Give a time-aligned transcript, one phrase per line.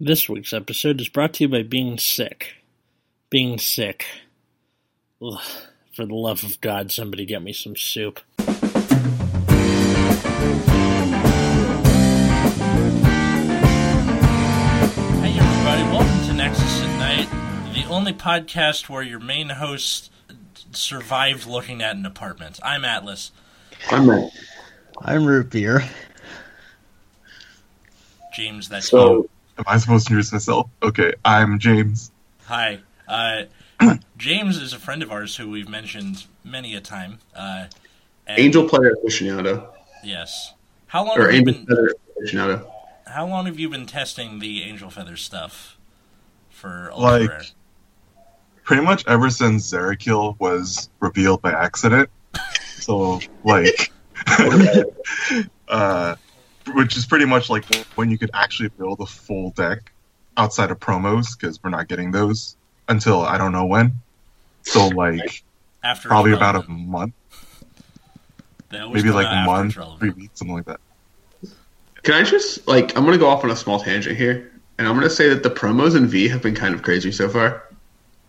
[0.00, 2.56] This week's episode is brought to you by Being Sick.
[3.30, 4.04] Being Sick.
[5.22, 5.40] Ugh,
[5.94, 8.20] for the love of God, somebody get me some soup.
[8.38, 8.46] Hey,
[15.38, 20.10] everybody, welcome to Nexus at Night, the only podcast where your main host
[20.72, 22.58] survived looking at an apartment.
[22.64, 23.30] I'm Atlas.
[23.92, 24.32] I'm Matt.
[24.98, 25.88] I'm root beer.
[28.34, 29.30] James, that's So, you.
[29.58, 30.68] Am I supposed to introduce myself?
[30.82, 32.10] Okay, I'm James.
[32.46, 32.80] Hi.
[33.06, 33.44] Uh,
[34.16, 37.18] James is a friend of ours who we've mentioned many a time.
[37.34, 37.66] Uh,
[38.26, 39.68] and- Angel Player Aficionado.
[40.02, 40.54] Yes.
[40.86, 41.66] How long Or have you Angel been?
[41.66, 42.70] Feather Aficionado.
[43.06, 45.78] How long have you been testing the angel feather stuff
[46.50, 47.42] for ultra Like- rare?
[48.64, 52.08] Pretty much ever since Zerakil was revealed by accident.
[52.84, 53.90] So, like,
[55.68, 56.16] uh,
[56.72, 57.64] which is pretty much like
[57.96, 59.92] when you could actually build a full deck
[60.36, 62.56] outside of promos, because we're not getting those
[62.88, 63.94] until I don't know when.
[64.62, 65.42] So, like,
[65.82, 67.14] After probably it's about a month,
[68.72, 70.80] maybe like a month, it's three weeks, something like that.
[72.02, 74.50] Can I just, like, I'm going to go off on a small tangent here.
[74.76, 77.12] And I'm going to say that the promos in V have been kind of crazy
[77.12, 77.62] so far.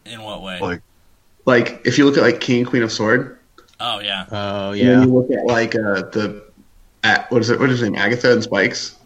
[0.06, 0.60] In what way?
[0.60, 0.82] Like,
[1.46, 3.40] Like, if you look at, like, King Queen of Sword,
[3.80, 4.86] oh yeah, Oh and yeah.
[5.00, 6.45] then you look at, like, uh, the,
[7.06, 8.98] at, what is it, what is his name, Agatha and Spikes?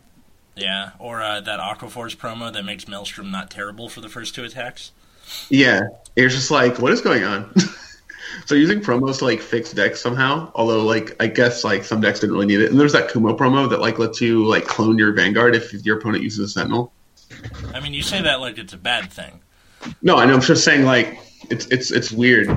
[0.56, 0.92] yeah.
[1.00, 4.92] Or uh, that Aquaforce promo that makes Maelstrom not terrible for the first two attacks.
[5.50, 5.82] Yeah.
[6.16, 7.54] It's just like, what is going on?
[8.46, 12.20] so using promos to, like, fix decks somehow, although, like, I guess, like, some decks
[12.20, 12.72] didn't really need it.
[12.72, 16.00] And there's that Kumo promo that, like, lets you, like, clone your Vanguard if your
[16.00, 16.92] opponent uses a Sentinel.
[17.74, 19.42] I mean, you say that like it's a bad thing.
[20.02, 20.36] No, I know.
[20.36, 22.50] I'm just saying, like, it's it's it's weird,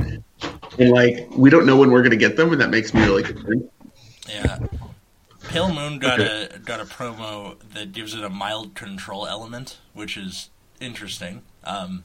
[0.79, 3.23] and like we don't know when we're gonna get them, and that makes me really
[3.23, 3.69] concerned.
[4.29, 4.59] Yeah.
[5.53, 6.48] Pale Moon got Okay.
[6.55, 10.48] a got a promo that gives it a mild control element, which is
[10.81, 11.42] interesting.
[11.64, 12.05] Um,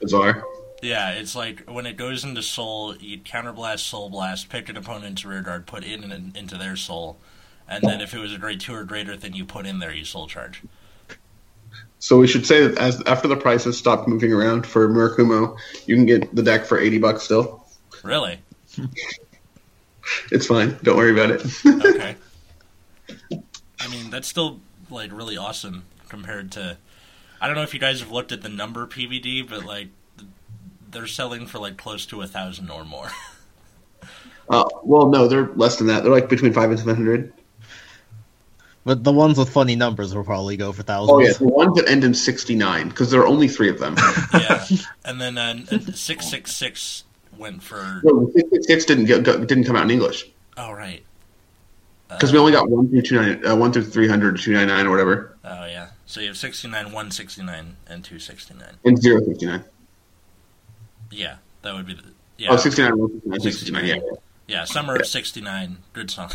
[0.00, 0.44] Bizarre.
[0.82, 5.24] Yeah, it's like when it goes into Soul, you counterblast, Soul Blast, pick an opponent's
[5.24, 7.18] rear guard, put it in, into their Soul,
[7.68, 9.92] and then if it was a grade two or greater, then you put in there
[9.92, 10.62] you Soul Charge.
[12.00, 15.56] So we should say that as after the prices stopped moving around for Murakumo,
[15.86, 17.64] you can get the deck for eighty bucks still.
[18.02, 18.40] Really?
[20.32, 20.78] It's fine.
[20.82, 21.44] Don't worry about it.
[21.66, 22.16] Okay.
[23.80, 26.78] I mean, that's still like really awesome compared to.
[27.40, 29.88] I don't know if you guys have looked at the number PBD, but like
[30.90, 33.10] they're selling for like close to a thousand or more.
[34.50, 36.02] uh, well, no, they're less than that.
[36.02, 37.32] They're like between five and seven hundred.
[38.84, 41.12] But the ones with funny numbers will probably go for thousands.
[41.12, 43.78] Oh yeah, the ones that end in sixty nine because there are only three of
[43.78, 43.96] them.
[44.32, 44.64] yeah,
[45.04, 47.04] and then uh, six six six
[47.36, 48.00] went for.
[48.02, 50.24] no, six six six didn't get, go, didn't come out in English
[50.58, 51.04] Oh right.
[52.08, 54.72] Because we only got one through two nine, uh, one through three hundred, two ninety
[54.72, 55.88] nine, or whatever, Oh yeah.
[56.06, 58.68] So you have 69, 169, and 269.
[58.84, 59.62] and zero fifty nine.
[61.10, 62.02] Yeah, that would be the.
[62.38, 62.48] Yeah.
[62.52, 63.96] Oh, 69, 169, 69, yeah.
[64.46, 65.78] Yeah, Summer of 69.
[65.92, 66.30] Good song.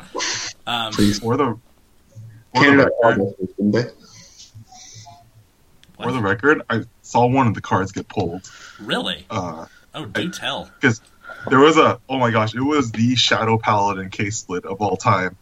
[0.66, 1.18] um, Please.
[1.18, 1.58] for the, for
[2.54, 3.34] the Canada, record,
[5.96, 8.48] for the record, I saw one of the cards get pulled.
[8.80, 9.26] really?
[9.30, 10.70] Uh, Oh, do tell.
[10.80, 11.00] because
[11.48, 14.96] there was a oh my gosh, it was the Shadow Paladin case split of all
[14.96, 15.36] time.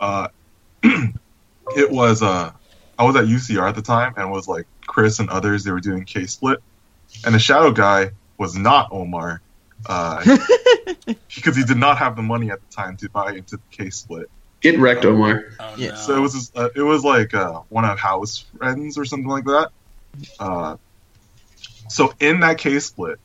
[0.00, 0.28] Uh,
[0.82, 2.52] it was uh,
[2.98, 5.70] I was at UCR at the time, and it was like Chris and others they
[5.70, 6.62] were doing case split,
[7.24, 9.40] and the Shadow guy was not Omar,
[9.86, 10.24] uh,
[11.34, 13.96] because he did not have the money at the time to buy into the case
[13.96, 14.30] split.
[14.60, 15.44] Get wrecked, Omar.
[15.60, 15.96] Oh, Yeah, no.
[15.96, 19.28] So it was just, uh, it was like uh, one of House friends or something
[19.28, 19.70] like that.
[20.40, 20.76] Uh,
[21.88, 23.20] so in that case split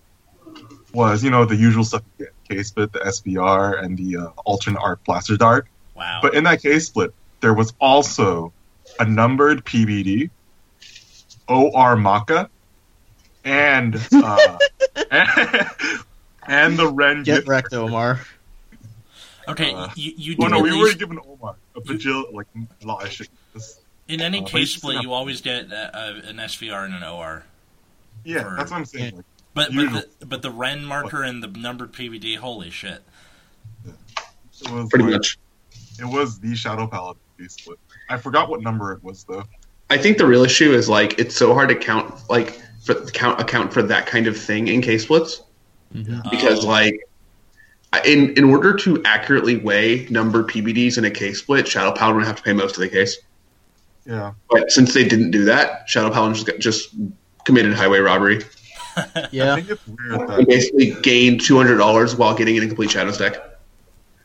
[0.94, 4.28] was you know the usual stuff you get case split, the SVR and the uh,
[4.46, 5.68] alternate art blaster dark.
[5.96, 6.20] Wow.
[6.22, 8.54] But in that case split, there was also
[9.00, 10.30] a numbered PBD,
[11.48, 12.50] OR Maka,
[13.44, 14.58] and uh,
[15.12, 15.70] and,
[16.48, 17.74] and the Ren Get gift wrecked.
[17.74, 18.20] Omar.
[19.48, 22.32] okay, uh, you, you Well, do no, at we least, were given Omar a bajil
[22.34, 23.30] like a lot of shit.
[24.08, 27.44] In any uh, case split, you always get uh, uh, an SVR and an OR.
[28.26, 29.16] Yeah, For- that's what I'm saying.
[29.16, 33.04] Like, But but the, but the Ren marker and the numbered PBD, holy shit!
[33.86, 35.38] it was Pretty like- much.
[36.00, 37.78] It was the Shadow Paladin case split.
[38.10, 39.44] I forgot what number it was though.
[39.90, 43.40] I think the real issue is like it's so hard to count like for count
[43.40, 45.44] account for that kind of thing in case splits
[45.94, 46.28] mm-hmm.
[46.32, 46.70] because Oh.
[46.70, 47.08] like
[48.06, 52.26] in in order to accurately weigh numbered PBDs in a case split, Shadow Paladin would
[52.28, 53.18] have to pay most of the case.
[54.06, 56.90] Yeah, But since they didn't do that, Shadow Paladin just, got, just
[57.46, 58.40] committed highway robbery I
[59.32, 59.56] Yeah.
[59.56, 63.38] think it's weird that basically gained two hundred dollars while getting an incomplete Shadows deck.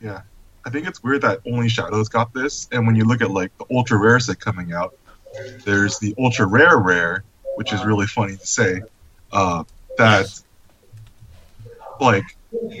[0.01, 0.21] yeah,
[0.65, 2.67] I think it's weird that only Shadows got this.
[2.71, 4.95] And when you look at like the ultra rare set coming out,
[5.65, 7.23] there's the ultra rare rare,
[7.55, 8.81] which is really funny to say.
[9.31, 9.63] Uh,
[9.97, 10.41] that
[11.99, 12.23] like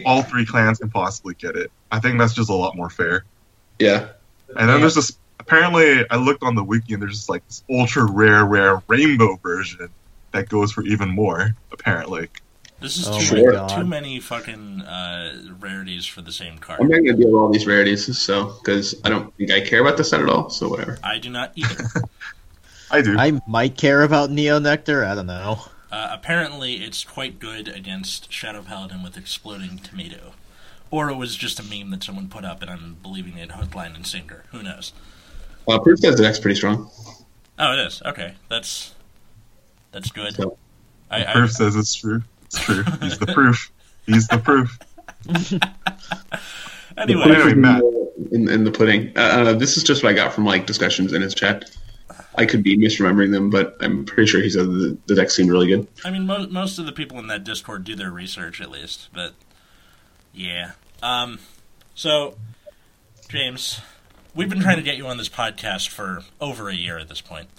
[0.05, 1.71] all three clans can possibly get it.
[1.91, 3.25] I think that's just a lot more fair.
[3.79, 4.09] Yeah.
[4.55, 5.17] And then there's this.
[5.39, 9.37] Apparently, I looked on the wiki and there's just like this ultra rare, rare rainbow
[9.37, 9.89] version
[10.31, 11.55] that goes for even more.
[11.71, 12.29] Apparently,
[12.79, 16.79] This is Oh too, my many, too many fucking uh, rarities for the same card.
[16.81, 19.81] I'm not gonna deal with all these rarities, so because I don't think I care
[19.81, 20.49] about this set at all.
[20.49, 20.97] So whatever.
[21.03, 21.85] I do not either.
[22.91, 23.17] I do.
[23.17, 25.05] I might care about Neo Nectar.
[25.05, 25.59] I don't know.
[25.91, 30.33] Uh, apparently, it's quite good against Shadow Paladin with Exploding Tomato.
[30.91, 33.75] Or it was just a meme that someone put up and I'm believing it hook,
[33.75, 34.43] line, and sinker.
[34.51, 34.91] Who knows?
[35.67, 36.89] Uh, Proof says the deck's pretty strong.
[37.59, 38.01] Oh, it is.
[38.05, 38.33] Okay.
[38.49, 38.95] That's
[39.91, 40.35] that's good.
[40.35, 40.57] So-
[41.11, 42.21] I, I, proof says it's true.
[42.45, 42.83] It's true.
[43.01, 43.71] He's the proof.
[44.05, 44.77] He's the proof.
[46.97, 47.83] anyway, The Anyway, Matt.
[48.31, 49.11] in, in the pudding.
[49.17, 51.69] Uh, uh, this is just what I got from like discussions in his chat.
[52.35, 55.49] I could be misremembering them, but I'm pretty sure he said the, the deck seemed
[55.49, 55.87] really good.
[56.05, 59.09] I mean, mo- most of the people in that Discord do their research at least,
[59.13, 59.33] but
[60.33, 60.71] yeah.
[61.01, 61.39] Um,
[61.95, 62.35] so,
[63.29, 63.81] James,
[64.35, 67.21] we've been trying to get you on this podcast for over a year at this
[67.21, 67.49] point.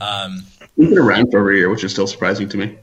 [0.00, 0.44] Um,
[0.76, 2.78] We've been around for over a year, which is still surprising to me.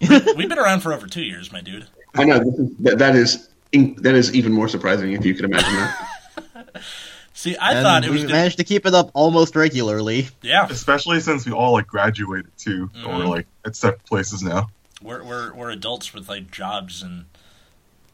[0.08, 1.86] we've been around for over two years, my dude.
[2.14, 5.74] I know is, that, that is that is even more surprising if you could imagine
[5.74, 6.82] that.
[7.34, 10.28] See, I and thought it we was gonna, managed to keep it up almost regularly.
[10.42, 10.66] yeah.
[10.68, 13.28] Especially since we all like graduated too, or Mhm.
[13.28, 14.70] like at separate places now.
[15.02, 17.26] We're we're we're adults with like jobs and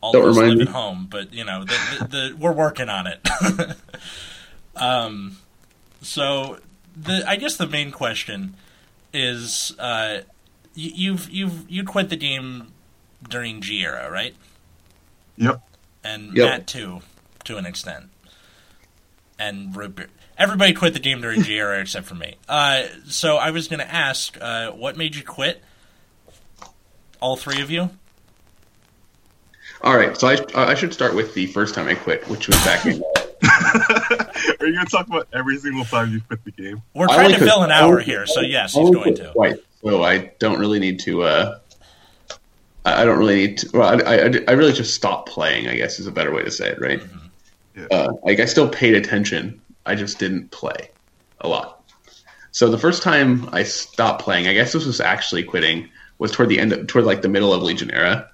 [0.01, 0.63] all Don't of us live me.
[0.63, 3.21] at home, but you know, the, the, the, we're working on it.
[4.77, 5.37] um,
[6.03, 6.59] so
[6.97, 8.55] the I guess the main question
[9.13, 10.23] is, uh,
[10.75, 12.73] you, you've you've you quit the game
[13.29, 14.35] during G era, right?
[15.37, 15.61] Yep.
[16.03, 16.49] And Yep.
[16.49, 17.01] Matt too,
[17.45, 18.07] to an extent.
[19.39, 20.09] And Beer.
[20.39, 22.37] Everybody quit the game during G era except for me.
[22.49, 25.63] Uh, so I was going to ask, uh, what made you quit?
[27.21, 27.91] All three of you?
[29.83, 32.57] All right, so I, I should start with the first time I quit, which was
[32.65, 33.03] back in.
[34.61, 36.83] Are you gonna talk about every single time you quit the game?
[36.95, 39.33] We're trying only to fill an hour only- here, so yes, I he's going to.
[39.33, 41.23] Twice, so I don't really need to.
[41.23, 41.59] Uh,
[42.85, 43.71] I I don't really need to.
[43.73, 45.69] Well, I, I, I really just stopped playing.
[45.69, 47.03] I guess is a better way to say it, right?
[47.77, 47.87] Yeah.
[47.91, 49.61] Uh, like I still paid attention.
[49.85, 50.91] I just didn't play
[51.41, 51.85] a lot.
[52.53, 55.89] So the first time I stopped playing, I guess this was actually quitting,
[56.19, 58.31] was toward the end, of, toward like the middle of Legion era,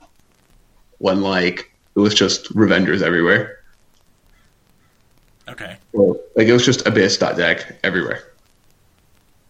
[0.99, 3.59] when like it was just Revengers everywhere.
[5.49, 5.77] Okay.
[5.93, 8.23] Well, like it was just abyss dot deck everywhere,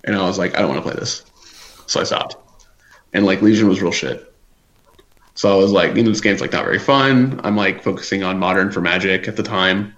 [0.05, 1.25] and I was like, I don't want to play this,
[1.87, 2.37] so I stopped.
[3.13, 4.33] And like Legion was real shit,
[5.35, 7.41] so I was like, you know, this game's like not very fun.
[7.45, 9.95] I'm like focusing on modern for Magic at the time,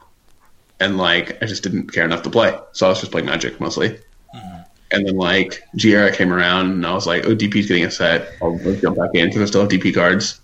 [0.81, 3.61] and like I just didn't care enough to play, so I was just playing Magic
[3.61, 3.91] mostly.
[4.35, 4.61] Mm-hmm.
[4.91, 7.91] And then like G era came around, and I was like, oh, DP's getting a
[7.91, 8.33] set.
[8.43, 10.41] I'll, I'll jump back in because I still have DP cards.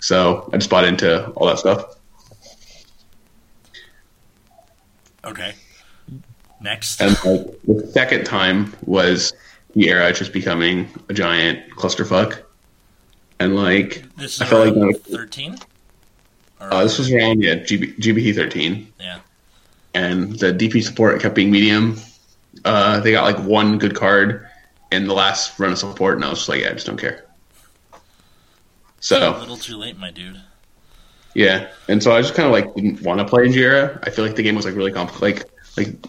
[0.00, 1.97] So I just bought into all that stuff.
[5.24, 5.54] Okay.
[6.60, 7.00] Next.
[7.00, 9.32] And like the second time was
[9.74, 12.42] the era just becoming a giant clusterfuck.
[13.38, 15.58] And like This is I felt like 13?
[16.60, 19.20] Or- uh, this was around yeah GB, GBT thirteen, yeah.
[19.94, 21.96] and the DP support kept being medium.
[22.64, 24.44] Uh, they got like one good card
[24.90, 26.96] in the last run of support, and I was just like, yeah, I just don't
[26.96, 27.24] care.
[29.00, 29.36] So.
[29.36, 30.40] A little too late, my dude.
[31.38, 33.96] Yeah, and so I just kind of like didn't want to play G era.
[34.02, 35.22] I feel like the game was like really complex.
[35.22, 36.04] Like like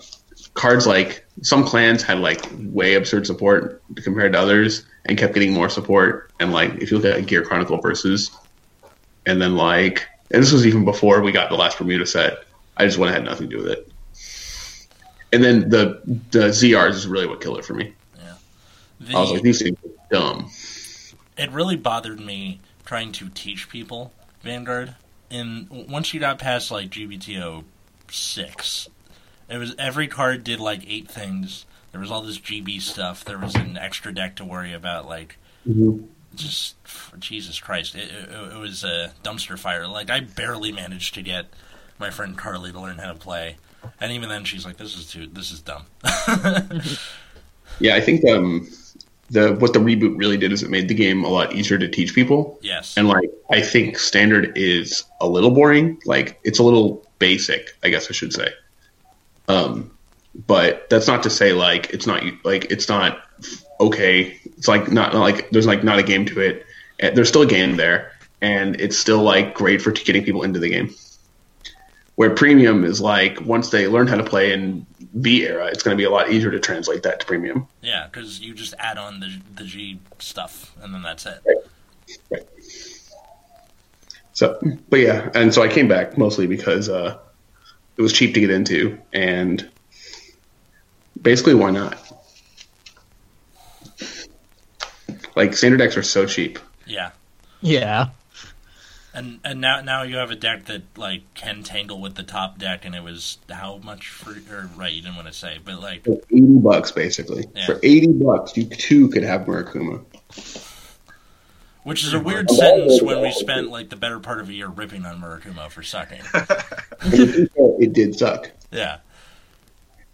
[0.56, 5.54] cards like some clans had like way absurd support compared to others, and kept getting
[5.54, 6.32] more support.
[6.40, 8.32] And like if you look at like, Gear Chronicle versus,
[9.28, 12.40] and then like and this was even before we got the last Bermuda set.
[12.76, 13.92] I just went ahead and nothing to do with it.
[15.32, 17.94] And then the the ZRs is really what killed it for me.
[19.00, 20.50] The, I was like, these things are dumb.
[21.38, 24.96] it really bothered me trying to teach people Vanguard.
[25.32, 27.64] And once you got past like GBTO
[28.10, 28.90] six,
[29.50, 31.66] it was every card did like eight things.
[31.92, 33.24] There was all this GB stuff.
[33.26, 35.08] There was an extra deck to worry about.
[35.08, 35.38] Like
[36.36, 36.76] just
[37.20, 39.88] Jesus Christ, it, it, it was a dumpster fire.
[39.88, 41.48] Like I barely managed to get
[42.00, 43.58] my friend Carly to learn how to play,
[44.00, 45.28] and even then she's like, "This is too.
[45.28, 45.86] This is dumb."
[47.80, 48.68] Yeah, I think um
[49.32, 51.88] the what the reboot really did is it made the game a lot easier to
[51.88, 52.60] teach people.
[52.62, 52.96] yes.
[52.98, 56.00] And like I think standard is a little boring.
[56.06, 58.50] Like it's a little basic, I guess I should say.
[59.48, 59.92] Um
[60.48, 63.20] but that's not to say like it's not like it's not
[63.80, 64.38] okay.
[64.58, 66.66] It's like not, not like there's like not a game to it.
[67.00, 70.60] Eh, There's still a game there and it's still like great for getting people into
[70.60, 70.94] the game.
[72.16, 75.98] Where premium is like once they learn how to play and V era, it's going
[75.98, 77.68] to be a lot easier to translate that to premium.
[77.82, 81.44] Yeah, because you just add on the the G stuff, and then that's it.
[84.34, 84.58] So,
[84.90, 87.18] but yeah, and so I came back mostly because uh,
[87.98, 89.68] it was cheap to get into, and
[91.22, 91.98] basically, why not?
[95.36, 96.60] Like standard decks are so cheap.
[96.86, 97.12] Yeah,
[97.62, 98.10] Yeah.
[99.20, 102.58] And and now now you have a deck that like can tangle with the top
[102.58, 104.32] deck, and it was how much for?
[104.32, 107.46] Or right, you didn't want to say, but like For eighty bucks, basically.
[107.54, 107.66] Yeah.
[107.66, 110.06] For eighty bucks, you too could have Murakumo.
[111.84, 114.68] Which is a weird sentence when we spent like the better part of a year
[114.68, 116.22] ripping on Murakumo for sucking.
[117.02, 118.52] And to be fair, it did suck.
[118.72, 119.00] Yeah,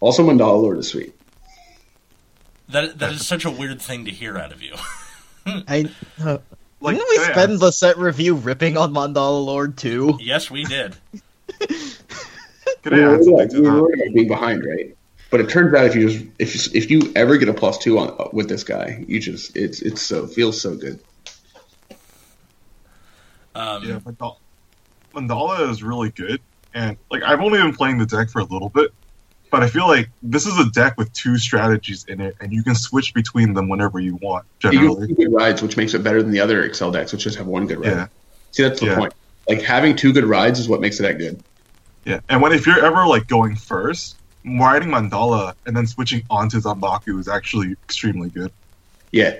[0.00, 1.14] Also, Mandala Lord is sweet.
[2.70, 4.74] that that is such a weird thing to hear out of you.
[5.46, 6.38] I uh,
[6.80, 10.18] Like, didn't we can spend the set review ripping on Mandala Lord too?
[10.20, 10.96] yes, we did.
[12.82, 13.82] Can We I were add something to we that?
[13.82, 14.96] worried being behind, right?
[15.30, 17.98] But it turns out if you just if if you ever get a plus two
[17.98, 21.00] on with this guy, you just it's it's so feels so good.
[23.54, 24.36] Um, Yeah, Mandala,
[25.14, 26.40] Mandala is really good,
[26.74, 28.92] and like I've only been playing the deck for a little bit,
[29.56, 32.62] but I feel like this is a deck with two strategies in it, and you
[32.62, 34.44] can switch between them whenever you want.
[34.62, 37.10] You get Generally, two good rides, which makes it better than the other Accel decks,
[37.10, 37.88] which just have one good ride.
[37.92, 38.06] yeah,
[38.50, 38.98] See, that's the Yeah.
[38.98, 39.14] point.
[39.48, 41.42] Like having two good rides is what makes it that good.
[42.04, 42.20] yeah.
[42.28, 47.18] And when if you're ever like going first, riding Mandala and then switching onto Zambaku
[47.18, 48.52] is actually extremely good.
[49.10, 49.36] Yeah,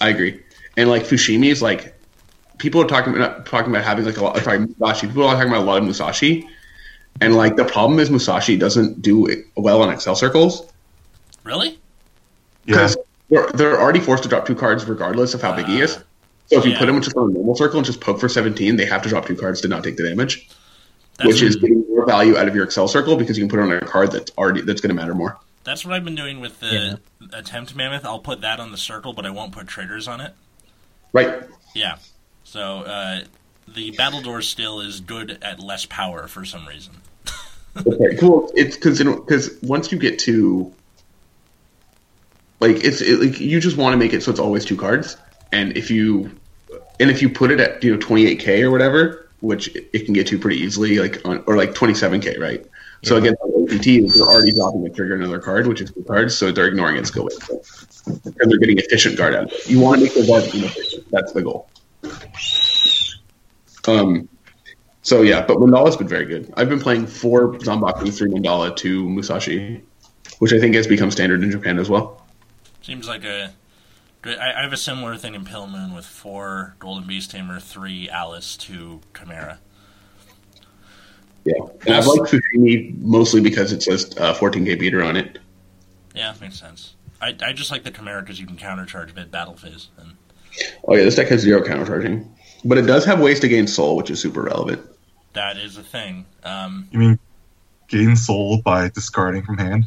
[0.00, 0.42] I agree.
[0.76, 1.94] And like Fushimi is like
[2.58, 4.36] people are talking about talking about having like a lot.
[4.40, 5.06] Sorry, Musashi.
[5.06, 6.46] People are talking about a lot of Musashi,
[7.20, 10.70] and like the problem is Musashi doesn't do it well on Accel circles
[11.44, 11.78] really?
[12.64, 12.96] Yeah, because
[13.30, 16.02] they're they're already forced to drop two cards regardless of how big he is.
[16.46, 18.76] So if you put him just on a normal circle and just poke for seventeen,
[18.76, 20.48] they have to drop two cards to not take the damage,
[21.16, 23.60] That's, which is getting more value out of your Accel circle because you can put
[23.60, 25.38] it on a card that's already that's going to matter more.
[25.62, 27.00] that's what I've been doing with the
[27.32, 28.04] attempt mammoth.
[28.04, 30.34] I'll put that on the circle, but I won't put traders on it.
[31.12, 31.42] Right.
[31.74, 31.98] Yeah.
[32.44, 33.22] So uh,
[33.74, 36.94] the battle door still is good at less power for some reason.
[37.76, 38.50] Okay, cool.
[38.54, 40.72] It's because because once you get to
[42.60, 45.16] like it's it, like you just want to make it so it's always two cards,
[45.52, 46.30] and if you
[47.00, 50.28] and if you put it at you know 28k or whatever, which it, can get
[50.28, 52.64] to pretty easily, like on, or like 27k, right?
[53.02, 56.34] So again, on OPT, they're already dropping a trigger another card, which is two cards,
[56.34, 59.68] so they're ignoring its skill base, and they're getting efficient guard out of it.
[59.68, 61.10] You want to make the guard inefficient.
[61.10, 61.68] That's the goal.
[63.86, 64.28] Um,
[65.02, 66.52] so yeah, but Mandala's been very good.
[66.56, 69.82] I've been playing four Zambaku, three Mandala, two Musashi,
[70.38, 72.26] which I think has become standard in Japan as well.
[72.82, 73.52] Seems like a
[74.22, 74.38] good.
[74.38, 78.08] I, I have a similar thing in Pale Moon with four Golden Beast Tamer, three
[78.08, 79.58] Alice, two Chimera.
[81.44, 85.38] Yeah, and I've liked Fushimi mostly because it says uh, 14k beater on it.
[86.14, 86.94] Yeah, makes sense.
[87.20, 89.88] I, I just like the Chimera because you can countercharge mid battle phase.
[89.98, 90.14] And
[90.86, 92.26] Oh yeah, this deck has zero countercharging,
[92.64, 94.80] but it does have ways to gain soul, which is super relevant.
[95.34, 96.26] that is a thing.
[96.44, 97.18] Um, you mean
[97.88, 99.86] gain soul by discarding from hand?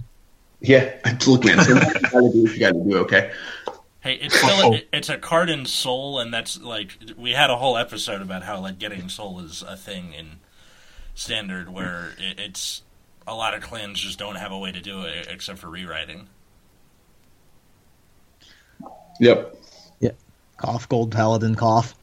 [0.60, 0.94] Yeah,
[1.28, 2.98] look, man, so you gotta do you gotta do.
[3.00, 3.32] Okay,
[4.02, 4.74] hey, it's still Oh.
[4.74, 8.44] it, it's a card in Soul, and that's like we had a whole episode about
[8.44, 10.40] how like getting Soul is a thing in
[11.14, 12.82] Standard, where it, it's
[13.28, 16.28] a lot of clans just don't have a way to do it except for rewriting.
[19.20, 19.56] yep.
[20.00, 20.12] Yeah.
[20.58, 21.96] Cough, gold paladin, cough.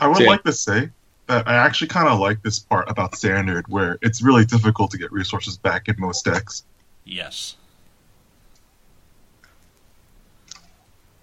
[0.00, 0.28] I would Yeah.
[0.28, 0.90] like to say
[1.26, 4.98] that I actually kind of like this part about standard, where it's really difficult to
[4.98, 6.64] get resources back in most decks.
[7.04, 7.56] Yes.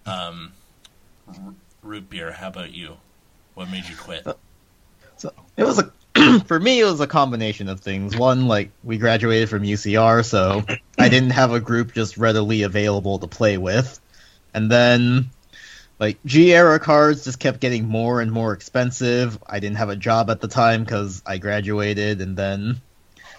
[0.06, 0.52] Um,
[1.28, 2.32] R- root beer.
[2.32, 2.96] How about you?
[3.54, 4.26] What made you quit?
[5.16, 8.16] So it was a for me it was a combination of things.
[8.16, 10.64] One, like we graduated from UCR, so
[10.98, 14.00] I didn't have a group just readily available to play with.
[14.52, 15.30] And then
[15.98, 19.38] like G era cards just kept getting more and more expensive.
[19.46, 22.80] I didn't have a job at the time cuz I graduated and then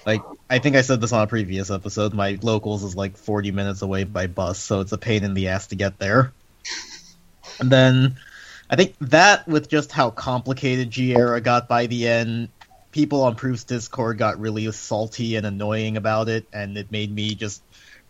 [0.05, 3.51] like I think I said this on a previous episode, my locals is like 40
[3.51, 6.31] minutes away by bus, so it's a pain in the ass to get there.
[7.59, 8.17] And then
[8.69, 12.49] I think that with just how complicated G era got by the end,
[12.91, 17.35] people on Proof's Discord got really salty and annoying about it, and it made me
[17.35, 17.61] just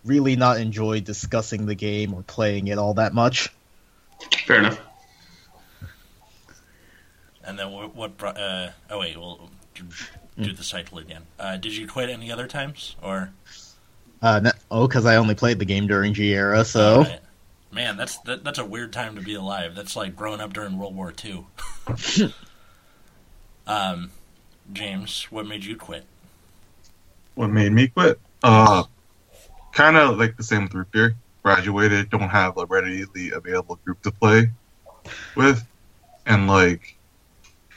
[0.04, 3.50] really not enjoy discussing the game or playing it all that much.
[4.46, 4.80] Fair enough.
[7.44, 7.96] And then what?
[7.96, 9.84] what uh, oh wait, we'll do,
[10.42, 11.24] do the cycle again.
[11.40, 13.32] Uh, did you quit any other times, or?
[14.22, 17.20] Uh, no, oh, because I only played the game during G era, so Alright.
[17.76, 19.76] Man, that's that, that's a weird time to be alive.
[19.76, 21.46] That's like growing up during World War II.
[23.68, 24.12] um,
[24.72, 26.06] James, what made you quit?
[27.36, 28.18] What made me quit?
[28.42, 28.84] Uh,
[29.74, 31.16] kind of like the same with root beer.
[31.46, 34.50] Graduated, don't have a readily available group to play
[35.36, 35.64] with,
[36.26, 36.98] and like,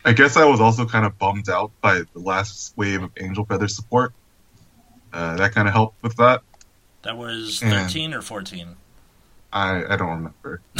[0.07, 3.45] I guess I was also kind of bummed out by the last wave of Angel
[3.45, 4.15] Feather support.
[5.13, 6.41] Uh, that kind of helped with that.
[7.03, 7.83] That was Yeah.
[7.87, 8.75] 13 or 14.
[9.53, 10.63] I I don't remember.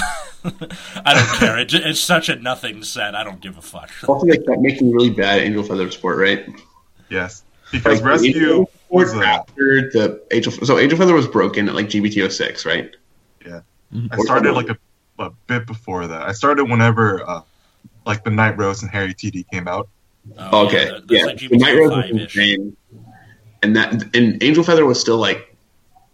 [1.05, 1.59] I don't care.
[1.59, 3.15] It, it's such a nothing set.
[3.15, 3.91] I don't give a fuck.
[4.09, 6.49] Also, they kept making really bad Angel Feather support, right?
[7.11, 10.53] Yes, because Like, rescue was Feather a, after the Angel.
[10.53, 12.95] So Angel Feather was broken at like GBT 06, right?
[13.45, 13.61] Yeah.
[14.11, 14.79] I started like a,
[15.19, 16.23] a bit before that.
[16.23, 17.43] I started whenever uh,
[18.07, 19.89] like the Night Rose and Harry TD came out.
[20.39, 21.25] Oh, okay, that- that's yeah.
[21.25, 22.77] like the Night Rose was insane,
[23.63, 25.55] and that and Angel Feather was still like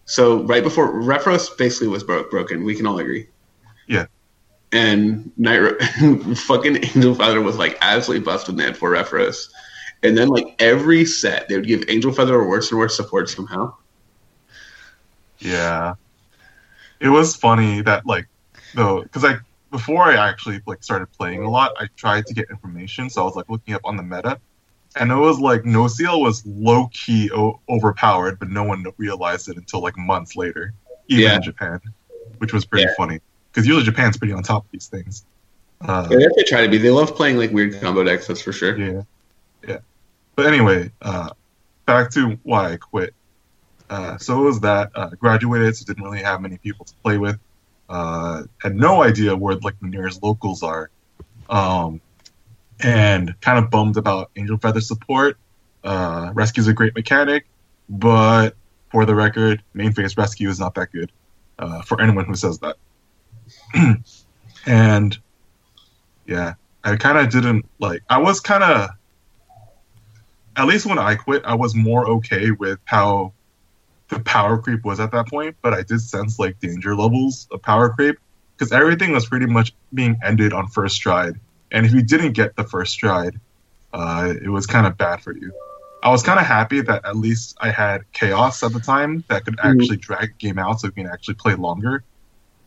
[0.04, 2.62] so right before Refrost basically was broke broken.
[2.64, 3.26] We can all agree.
[3.88, 4.06] Yeah.
[4.72, 5.78] And Night Ro-
[6.34, 9.48] fucking Angel Feather was like absolutely busted in for Refrost,
[10.04, 13.74] and then like every set they would give Angel Feather worse and worse support somehow.
[15.40, 15.94] Yeah,
[17.00, 18.26] it was funny that like
[18.74, 19.38] though because I
[19.70, 23.24] before I actually like started playing a lot, I tried to get information, so I
[23.24, 24.38] was like looking up on the meta,
[24.96, 29.48] and it was like No Seal was low key o- overpowered, but no one realized
[29.48, 30.72] it until like months later,
[31.08, 31.36] even Yeah.
[31.36, 31.80] in Japan,
[32.38, 32.94] which was pretty Yeah.
[32.96, 33.20] funny
[33.52, 35.24] because usually Japan's pretty on top of these things.
[35.80, 36.78] Uh, Yeah, they try to be.
[36.78, 38.26] They love playing like weird combo decks.
[38.28, 38.78] That's for sure.
[38.78, 39.02] Yeah, yeah.
[40.36, 41.30] But anyway, uh,
[41.86, 43.14] back to why I quit.
[43.88, 47.18] Uh, so it was that uh, graduated, so didn't really have many people to play
[47.18, 47.38] with.
[47.88, 50.90] Uh, had no idea where like the nearest locals are,
[51.50, 52.00] um,
[52.80, 55.36] and kind of bummed about Angel Feather support.
[55.84, 57.46] Uh, Rescue's a great mechanic,
[57.88, 58.56] but
[58.90, 61.12] for the record, main phase Rescue is not that good.
[61.58, 62.76] Uh, for anyone who says that,
[64.66, 65.18] and
[66.26, 68.02] yeah, I kind of didn't like.
[68.08, 68.90] I was kind of,
[70.56, 73.32] at least when I quit, I was more okay with how
[74.08, 75.56] the power creep was at that point.
[75.62, 78.18] But I did sense like danger levels of power creep
[78.56, 81.34] because everything was pretty much being ended on first stride,
[81.72, 83.40] and if you didn't get the first stride,
[83.92, 85.52] uh, it was kind of bad for you.
[86.02, 89.44] I was kind of happy that at least I had chaos at the time that
[89.44, 89.80] could Mhm.
[89.80, 92.04] actually drag a game out so we can actually play longer.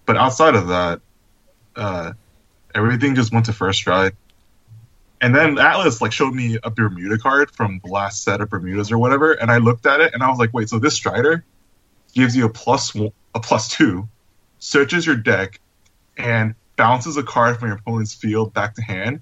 [0.06, 1.02] But outside of that,
[1.76, 2.14] uh,
[2.74, 4.16] everything just went to first stride.
[5.20, 8.92] And then Atlas like showed me a Bermuda card from the last set of Bermudas
[8.92, 11.44] or whatever, and I looked at it and I was like, wait, so this Strider
[12.14, 14.08] gives you a plus one, a plus two,
[14.60, 15.60] searches your deck,
[16.18, 19.22] and bounces a card from your opponent's field back to hand.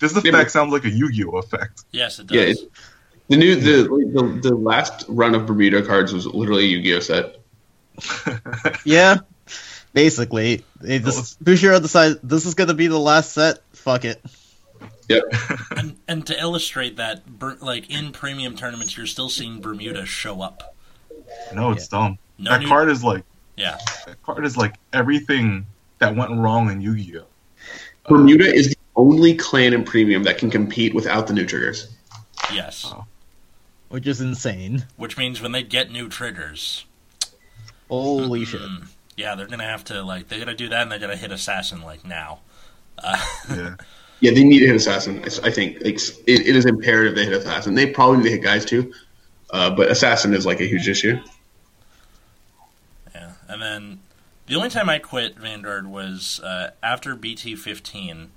[0.00, 1.84] This Yeah, effect but- sounds like a Yu-Gi-Oh effect.
[1.92, 2.36] Yes, it does.
[2.36, 2.70] Yeah, it-
[3.28, 7.36] The new the, the the last run of Bermuda cards was literally a Yu-Gi-Oh set.
[8.84, 9.18] Yeah,
[9.92, 13.58] basically, they just Bushiro decided this is gonna be the last set.
[13.72, 14.20] Fuck it.
[15.10, 15.24] Yep.
[15.76, 17.22] and, and to illustrate that,
[17.60, 20.74] like in premium tournaments, you're still seeing Bermuda show up.
[21.54, 22.16] no, it's dumb.
[22.38, 23.24] No that new- card is like
[23.56, 25.66] Yeah, that card is like everything
[25.98, 27.24] that went wrong in Yu-Gi-Oh.
[28.08, 31.88] Bermuda is the only clan in premium that can compete without the new triggers.
[32.52, 32.84] yes.
[32.86, 33.04] Oh.
[33.88, 34.86] Which is insane.
[34.96, 36.84] Which means when they get new triggers,
[37.88, 38.60] Holy shit.
[38.60, 41.32] mm, yeah, they're gonna have to like they're gonna do that, and they're gonna hit
[41.32, 42.38] assassin like now.
[42.98, 43.18] Uh,
[43.50, 43.74] Yeah.
[44.20, 45.24] Yeah, they need to hit assassin.
[45.42, 47.74] I- think like it, it is imperative they hit assassin.
[47.74, 48.92] They probably need to hit guys too,
[49.50, 51.18] uh, but assassin is like a huge issue.
[53.14, 54.00] Yeah, and then
[54.46, 58.32] the only time I quit Vanguard was uh, after BT fifteen.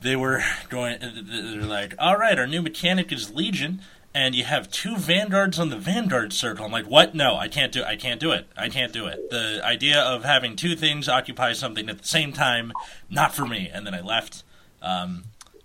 [0.00, 0.98] They were going.
[1.00, 3.82] They're like, "All right, our new mechanic is Legion,
[4.14, 7.14] and you have two Vanguards on the Vanguard circle." I'm like, "What?
[7.14, 7.82] No, I can't do.
[7.82, 8.46] I can't do it.
[8.56, 9.30] I can't do it.
[9.30, 12.72] The idea of having two things occupy something at the same time,
[13.10, 14.42] not for me." And then I left,
[14.82, 15.24] um,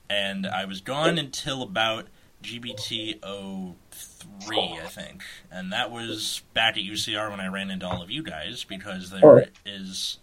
[0.10, 2.06] and I was gone until about
[2.44, 5.24] GBT 03, I think.
[5.52, 9.10] And that was back at UCR when I ran into all of you guys because
[9.10, 10.20] there is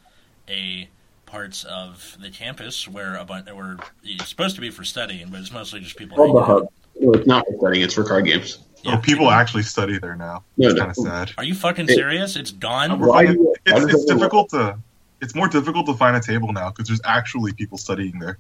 [0.49, 0.89] a
[1.27, 5.41] parts of the campus where a bunch where it's supposed to be for studying, but
[5.41, 6.21] it's mostly just people.
[6.21, 6.47] Or the out.
[6.47, 6.69] hub.
[7.17, 7.85] It's not for studying.
[7.85, 8.59] It's for card games.
[8.85, 8.97] Yeah.
[8.97, 10.45] Oh, people actually study there now.
[10.57, 10.81] No, It's no.
[10.81, 11.33] kind of sad.
[11.39, 12.37] Are you fucking serious?
[12.37, 12.99] It's gone.
[13.01, 14.79] Why do you- why It's, it's difficult to.
[15.21, 18.39] It's more difficult to find a table now because there's actually people studying there.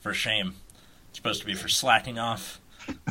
[0.00, 0.54] For shame.
[1.10, 2.60] It's supposed to be for slacking off.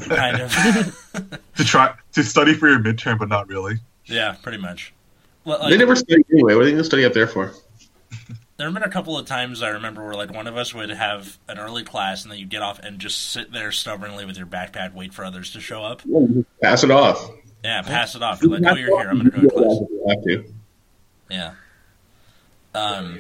[0.02, 0.96] Kind of.
[1.60, 3.80] To try to study for your midterm, but not really.
[4.06, 4.94] yeah, pretty much.
[5.44, 6.56] Well, They never study anyway.
[6.56, 7.52] What are they going to study up there for?
[8.56, 10.90] there have been a couple of times I remember where like one of us would
[10.90, 14.38] have an early class and then you get off and just sit there stubbornly with
[14.38, 16.02] your backpack, wait for others to show up.
[16.62, 17.30] Pass it off.
[17.64, 18.42] Yeah, pass it off.
[18.42, 19.10] You're like, oh, you're here.
[19.10, 19.80] I'm gonna go to class.
[19.90, 20.54] You have to.
[21.30, 21.54] Yeah.
[22.74, 23.20] Um,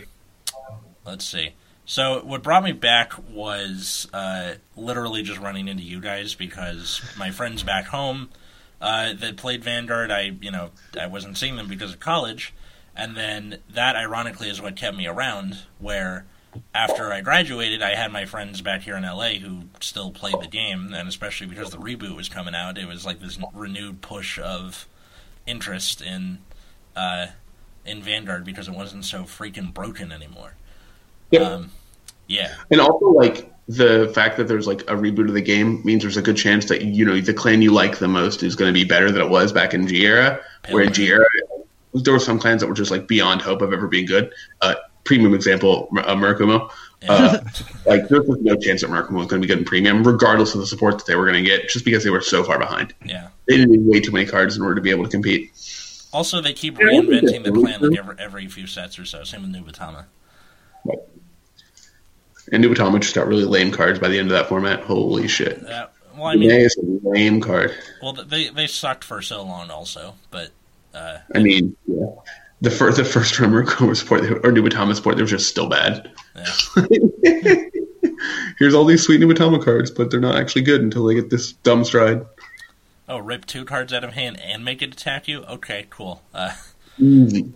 [1.06, 1.52] let's see.
[1.90, 7.32] So what brought me back was uh, literally just running into you guys because my
[7.32, 8.30] friends back home
[8.80, 10.12] uh, that played Vanguard.
[10.12, 10.70] I you know
[11.02, 12.54] I wasn't seeing them because of college,
[12.96, 15.64] and then that ironically is what kept me around.
[15.80, 16.28] Where
[16.76, 20.48] after I graduated, I had my friends back here in LA who still played the
[20.48, 24.38] game, and especially because the reboot was coming out, it was like this renewed push
[24.38, 24.88] of
[25.48, 26.38] interest in
[26.96, 27.30] uh,
[27.84, 30.54] in Vanguard because it wasn't so freaking broken anymore.
[31.32, 31.42] Yep.
[31.42, 31.72] Um,
[32.30, 36.04] yeah, And also, like the fact that there's like a reboot of the game means
[36.04, 38.70] there's a good chance that you know the clan you like the most is going
[38.70, 40.40] to be better than it was back in G era.
[40.70, 41.26] Where in G era,
[41.94, 44.32] there were some clans that were just like beyond hope of ever being good.
[44.62, 46.72] Uh, premium example, uh, Murakumo.
[47.08, 47.40] Uh,
[47.86, 50.54] like there was no chance that Murakumo was going to be good in premium, regardless
[50.54, 52.60] of the support that they were going to get, just because they were so far
[52.60, 52.94] behind.
[53.04, 53.30] yeah.
[53.48, 55.52] They didn't need way too many cards in order to be able to compete.
[56.12, 59.00] Also, they keep Yeah, I think reinventing the that's clan like every, every few sets
[59.00, 59.24] or so.
[59.24, 60.06] Same with Nubatama.
[62.52, 64.82] And Nubatama just got really lame cards by the end of that format.
[64.82, 65.64] Holy shit!
[65.66, 67.74] Uh, well, I mean, is a lame card.
[68.02, 70.50] well, they they sucked for so long, also, but
[70.94, 72.06] uh, I mean, yeah.
[72.62, 75.70] The first, the first round Murakumo support or New Nubatama support, they were just still
[75.70, 76.12] bad.
[76.36, 76.46] yeah.
[78.60, 81.30] Here's all these sweet New Nubatama cards, but they're not actually good until they get
[81.30, 82.26] this dumb stride.
[83.08, 85.44] oh, rip two cards out of hand and make it attack you.
[85.44, 86.22] Okay, cool.
[86.34, 86.54] Uh,
[86.98, 87.54] Easy.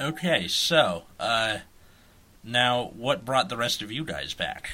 [0.00, 1.58] okay, so uh,
[2.44, 4.70] now what brought the rest of you guys back?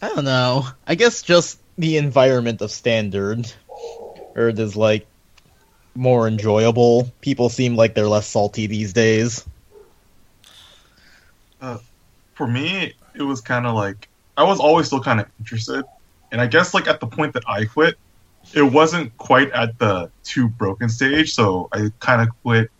[0.00, 0.66] I don't know.
[0.86, 3.52] I guess just the environment of standard,
[4.36, 5.06] or is like
[5.94, 7.10] more enjoyable.
[7.20, 9.44] People seem like they're less salty these days.
[11.60, 11.78] Uh,
[12.34, 15.84] for me, it was kind of like I was always still kind of interested,
[16.30, 17.98] and I guess like at the point that I quit,
[18.54, 22.70] it wasn't quite at the too broken stage, so I kind of quit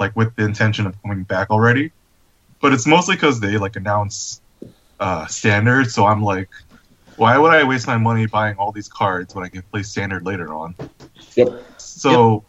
[0.00, 1.92] like with the intention of coming back already.
[2.60, 4.40] But it's mostly because they like announce
[4.98, 6.48] uh, standard, so I'm like,
[7.16, 10.24] why would I waste my money buying all these cards when I can play standard
[10.24, 10.74] later on?
[11.36, 11.48] Yep.
[11.76, 12.44] So,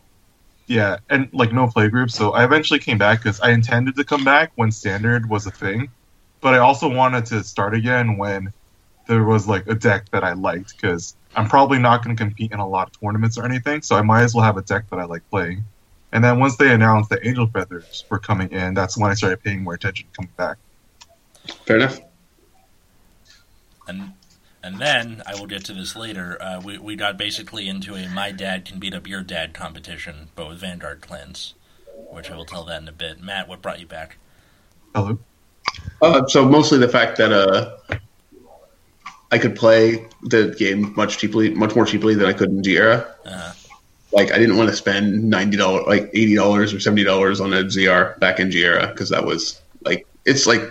[0.67, 2.11] yeah, and like no play group.
[2.11, 5.51] So I eventually came back because I intended to come back when standard was a
[5.51, 5.89] thing,
[6.41, 8.53] but I also wanted to start again when
[9.07, 12.51] there was like a deck that I liked because I'm probably not going to compete
[12.51, 13.81] in a lot of tournaments or anything.
[13.81, 15.65] So I might as well have a deck that I like playing.
[16.11, 19.43] And then once they announced that Angel Feathers were coming in, that's when I started
[19.43, 20.57] paying more attention to coming back.
[21.65, 21.99] Fair enough.
[23.87, 24.13] And
[24.61, 26.41] and then I will get to this later.
[26.41, 30.29] Uh, we we got basically into a my dad can beat up your dad competition,
[30.35, 31.53] but with Vanguard clans,
[32.11, 33.21] which I will tell that in a bit.
[33.21, 34.17] Matt, what brought you back?
[34.95, 35.17] Hello.
[36.01, 37.77] Uh, so mostly the fact that uh,
[39.31, 42.77] I could play the game much cheaply, much more cheaply than I could in G
[42.77, 43.15] era.
[44.11, 47.53] Like I didn't want to spend ninety dollars, like eighty dollars or seventy dollars on
[47.53, 50.61] a ZR back in G era because that was like it's like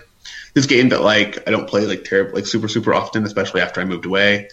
[0.55, 3.81] this game that like I don't play like terrible, like super super often, especially after
[3.81, 4.49] I moved away.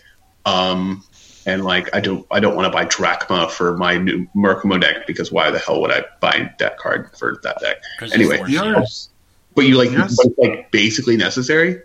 [0.46, 1.04] Um,
[1.48, 5.08] and like I don't I don't want to buy Drachma for my new Murakumo deck
[5.08, 7.78] because why the hell would I buy that card for that deck
[8.14, 8.36] Anyway.
[8.36, 9.10] it's four Yours.
[9.56, 10.16] But you like, Yes.
[10.18, 11.82] but it's like basically necessary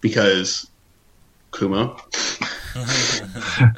[0.00, 0.70] because
[1.50, 2.00] Kumo.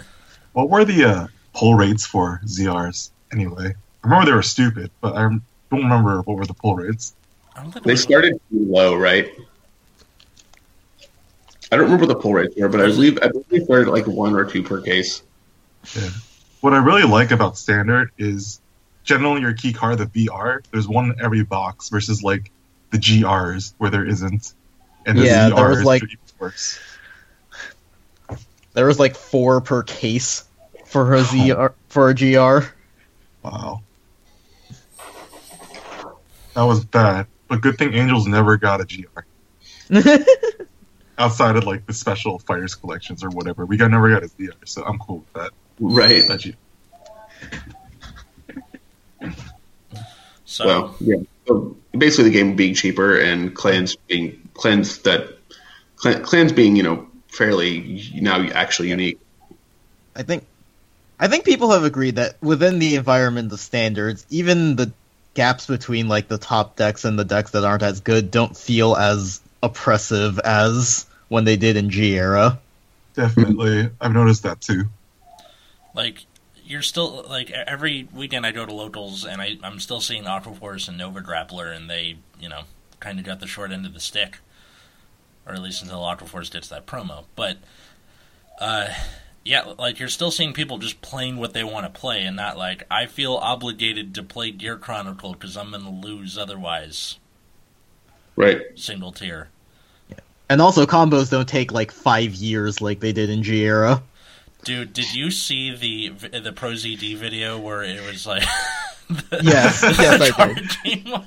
[0.53, 3.75] What were the uh, pull rates for ZRs anyway?
[4.05, 7.15] I remember they were stupid, but I don't remember what were the pull rates.
[7.55, 9.33] I don't think They started low, right?
[11.71, 14.07] I don't remember the pull rates were, but I believe I believe they started like
[14.07, 15.23] one or two per case.
[15.97, 16.11] Yeah.
[16.61, 18.61] What I really like about standard is
[19.05, 22.51] generally your key card, the VR, there's one in every box versus like
[22.91, 24.55] the GRs where there isn't.
[25.07, 26.79] And the Yeah, there was, ZRs like- are worse.
[28.75, 30.45] There was like four per case
[30.93, 32.67] for a ZR for a GR.
[33.43, 33.81] Wow.
[36.55, 37.27] That was bad.
[37.49, 39.21] But good thing Angels never got a GR.
[41.19, 43.65] Outside of like the special fighters collections or whatever.
[43.65, 45.51] We got never got a ZR, so I'm cool with that.
[45.81, 46.29] Right.
[46.29, 46.55] That you-
[50.45, 51.17] so So yeah.
[51.49, 55.39] So basically, the game being cheaper and clans being clans that
[55.97, 59.19] clans being you know fairly now actually unique.
[60.15, 60.45] I think
[61.23, 64.93] I think people have agreed that within the environment the standards, even the
[65.35, 68.97] gaps between like the top decks and the decks that aren't as good don't feel
[68.97, 72.59] as oppressive as when they did in G era.
[73.15, 73.89] Definitely.
[74.01, 74.87] I've noticed that too.
[75.95, 76.27] like
[76.65, 80.55] you're still like every weekend I go to locals and I I'm still seeing Aqua
[80.55, 82.63] Force and Nova Grappler and they you know
[82.99, 84.39] kind of got the short end of the stick,
[85.47, 87.27] or at least until Aqua Force gets that promo.
[87.37, 87.59] But
[88.61, 88.89] uh,
[89.45, 92.57] yeah, like you're still seeing people just playing what they want to play and not
[92.57, 97.19] like I feel obligated to play Gear Chronicle because I'm gonna lose otherwise.
[98.37, 98.61] Right.
[98.77, 99.49] Single tier.
[100.09, 100.21] Yeah.
[100.49, 104.03] And also, combos don't take like five years like they did in G era.
[104.65, 108.45] Dude, did you see the the ProZD video where it was like?
[109.09, 111.27] the, Yes, the yes, I charging one?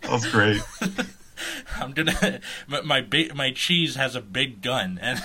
[0.00, 0.60] That was great.
[1.80, 5.20] I'm gonna my, my big my cheese has a big gun and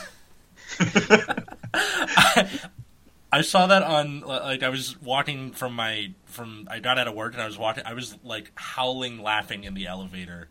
[1.77, 2.59] I,
[3.31, 7.13] I saw that on like I was walking from my from I got out of
[7.13, 10.47] work and I was walking I was like howling laughing in the elevator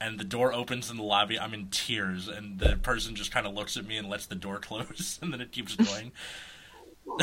[0.00, 3.46] and the door opens in the lobby I'm in tears and the person just kind
[3.46, 6.12] of looks at me and lets the door close and then it keeps going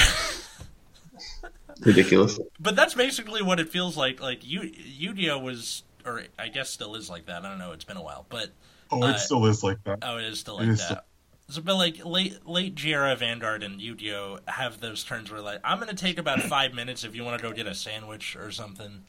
[1.82, 2.40] Ridiculous.
[2.60, 6.96] but that's basically what it feels like like Yu Yu-Gi-Oh was or I guess still
[6.96, 8.50] is like that I don't know it's been a while but
[8.92, 10.00] Oh, Uh, it still is like that.
[10.04, 10.86] Oh, it is still like is that.
[10.86, 11.00] still-
[11.48, 15.60] So, but like late late G era, Vanguard, and Yu-Gi-Oh have those turns where like
[15.64, 18.52] I'm gonna take about five minutes if you want to go get a sandwich or
[18.52, 19.04] something.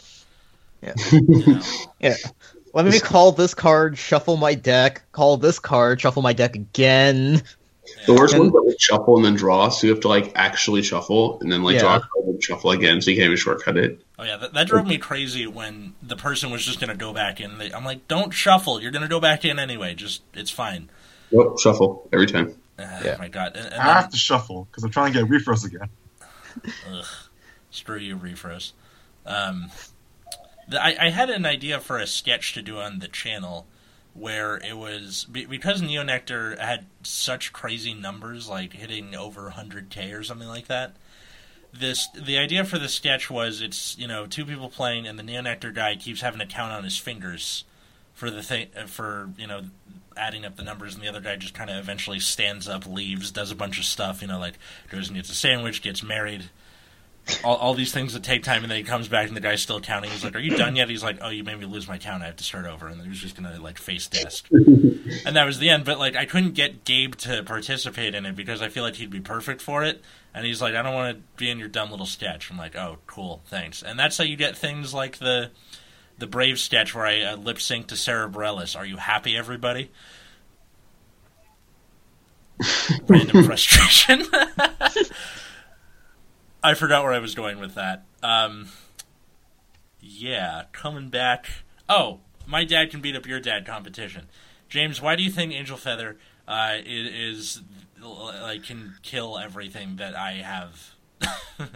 [0.82, 0.94] Yeah.
[1.12, 1.62] You know?
[2.00, 2.14] Yeah.
[2.74, 7.42] Let me call this card, shuffle my deck, call this card, shuffle my deck again.
[8.06, 10.32] The worst And- ones that would shuffle and then draw, so you have to like
[10.34, 11.80] actually shuffle and then like Yeah.
[11.82, 13.98] draw a card and shuffle again, so you can't even shortcut it.
[14.18, 17.40] Oh yeah, that, that drove me crazy when the person was just gonna go back
[17.40, 17.56] in.
[17.56, 18.82] They, I'm like, don't shuffle.
[18.82, 19.94] You're gonna go back in anyway.
[19.94, 20.90] Just it's fine.
[21.32, 22.54] Nope, shuffle every time.
[22.78, 23.16] Ah, Yeah.
[23.18, 23.56] My God.
[23.56, 25.88] And, and I have to shuffle because I'm trying to get refrost again.
[26.90, 27.04] ugh,
[27.70, 28.72] screw you, Refrost.
[29.24, 29.70] Um,
[30.68, 33.66] the, I, I had an idea for a sketch to do on the channel
[34.14, 40.22] where it was be- because Neonectar had such crazy numbers, like hitting over 100k or
[40.22, 40.96] something like that.
[41.72, 45.22] This the idea for the sketch was it's you know two people playing and the
[45.22, 47.64] Neonectar guy keeps having to count on his fingers
[48.14, 49.62] for the thing for you know
[50.16, 53.30] adding up the numbers and the other guy just kind of eventually stands up, leaves,
[53.30, 54.58] does a bunch of stuff, you know like
[54.90, 56.50] goes and gets a sandwich, gets married,
[57.42, 59.60] all, all these things that take time, and then he comes back and the guy's
[59.60, 60.10] still counting.
[60.10, 62.22] He's like, "Are you done yet?" He's like, "Oh, you made me lose my count.
[62.22, 65.36] I have to start over." And then he was just gonna like face desk, and
[65.36, 65.84] that was the end.
[65.84, 69.10] But like, I couldn't get Gabe to participate in it because I feel like he'd
[69.10, 70.02] be perfect for it.
[70.34, 72.76] And he's like, "I don't want to be in your dumb little sketch." I'm like,
[72.76, 75.50] "Oh, cool, thanks." And that's how you get things like the
[76.18, 78.76] the Brave sketch where I uh, lip sync to Sara Bareilles.
[78.76, 79.90] Are you happy, everybody?
[83.06, 84.22] Random frustration.
[86.62, 88.04] I forgot where I was going with that.
[88.22, 88.68] Um,
[90.00, 91.46] yeah, coming back.
[91.88, 94.28] Oh, my dad can beat up your dad competition.
[94.68, 96.16] James, why do you think Angel Feather
[96.48, 97.62] uh, is, is
[98.02, 100.94] like can kill everything that I have?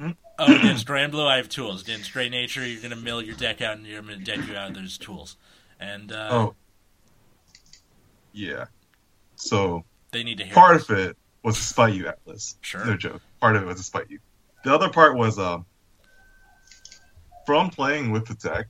[0.00, 0.14] oh,
[0.56, 1.82] against Granblue, I have tools.
[1.82, 4.74] Against Stray Nature, you're gonna mill your deck out, and you're gonna deck you out.
[4.74, 5.36] There's tools,
[5.80, 6.54] and uh, Oh,
[8.32, 8.66] yeah.
[9.36, 10.54] So they need to hear.
[10.54, 10.88] part this.
[10.90, 12.56] of it was to spite you, Atlas.
[12.60, 12.84] Sure.
[12.84, 13.22] No joke.
[13.40, 14.18] Part of it was to spite you.
[14.64, 15.64] The other part was um
[17.46, 18.66] from playing with the deck,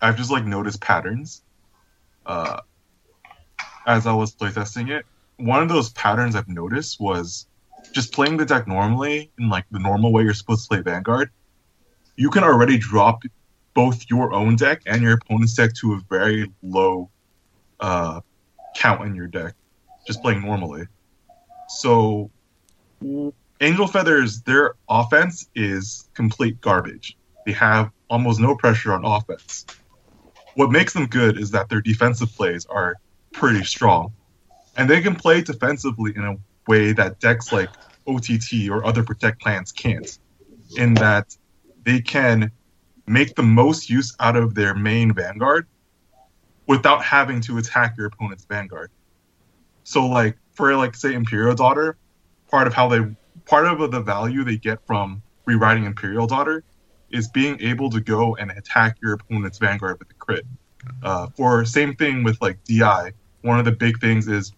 [0.00, 1.42] I've just like noticed patterns.
[2.26, 2.60] Uh
[3.86, 5.06] as I was playtesting it.
[5.38, 7.46] One of those patterns I've noticed was
[7.92, 11.30] just playing the deck normally in like the normal way you're supposed to play Vanguard.
[12.16, 13.22] You can already drop
[13.74, 17.10] both your own deck and your opponent's deck to a very low
[17.80, 18.20] uh
[18.76, 19.54] count in your deck
[20.08, 20.86] just playing normally.
[21.68, 22.30] So,
[23.60, 27.16] Angel Feathers, their offense is complete garbage.
[27.46, 29.66] They have almost no pressure on offense.
[30.54, 32.96] What makes them good is that their defensive plays are
[33.32, 34.12] pretty strong.
[34.76, 36.36] And they can play defensively in a
[36.68, 37.70] way that decks like
[38.06, 40.18] OTT or other Protect plans can't.
[40.76, 41.36] In that
[41.84, 42.52] they can
[43.06, 45.66] make the most use out of their main Vanguard
[46.66, 48.90] without having to attack your opponent's Vanguard.
[49.84, 51.96] So like for like say Imperial Daughter,
[52.50, 53.00] part of how they
[53.46, 56.62] part of the value they get from rewriting Imperial Daughter
[57.10, 60.44] is being able to go and attack your opponent's Vanguard with a crit.
[61.02, 64.52] Uh, for same thing with like DI, one of the big things is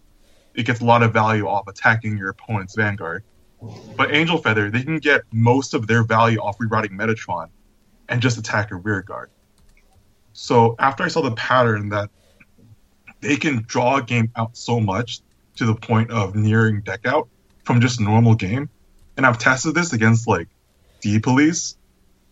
[0.55, 3.25] it gets a lot of value off attacking your opponent's Vanguard.
[3.97, 7.49] But Angel Feather, they can get most of their value off rerouting Metatron
[8.09, 9.31] and just attack your rear guard.
[10.33, 12.11] So after I saw the pattern that
[13.21, 15.21] they can draw a game out so much
[15.57, 17.29] to the point of nearing deck out
[17.65, 18.71] from just normal game.
[19.17, 20.49] And I've tested this against like
[21.01, 21.77] D Police,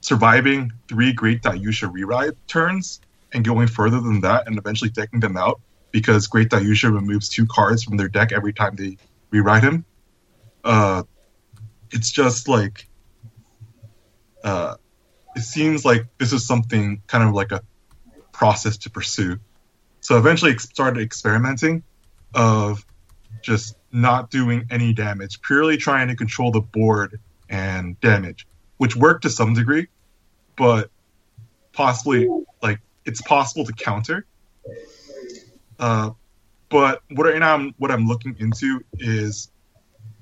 [0.01, 3.01] surviving three Great Daiyusha rewrite turns
[3.33, 7.47] and going further than that and eventually decking them out because Great Daiyusha removes two
[7.47, 8.97] cards from their deck every time they
[9.31, 9.85] rewrite him.
[10.65, 11.03] Uh,
[11.91, 12.87] it's just like
[14.45, 14.77] uh,
[15.37, 17.63] it seems like this is something kind of like a
[18.33, 19.39] process to pursue.
[20.01, 21.83] So eventually started experimenting
[22.35, 22.85] of
[23.43, 28.47] just not doing any damage, purely trying to control the board and damage,
[28.77, 29.89] which worked to some degree,
[30.57, 30.91] but
[31.73, 32.29] possibly
[32.63, 34.27] like it's possible to counter.
[35.79, 36.11] Uh,
[36.71, 39.51] But what right now I'm, what I'm looking into is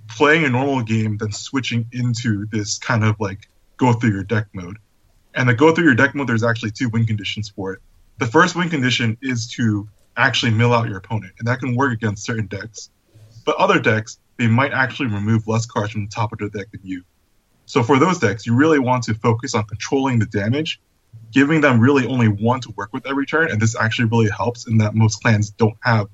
[0.08, 4.46] playing a normal game, then switching into this kind of like go through your deck
[4.52, 4.78] mode.
[5.34, 7.80] And the go through your deck mode, there's actually two win conditions for it.
[8.18, 11.92] The first win condition is to actually mill out your opponent, and that can work
[11.92, 12.90] against certain decks.
[13.44, 16.70] But other decks, they might actually remove less cards from the top of their deck
[16.70, 17.02] than you.
[17.66, 20.80] So for those decks, you really want to focus on controlling the damage,
[21.32, 24.66] giving them really only one to work with every turn, and this actually really helps
[24.66, 26.08] in that most clans don't have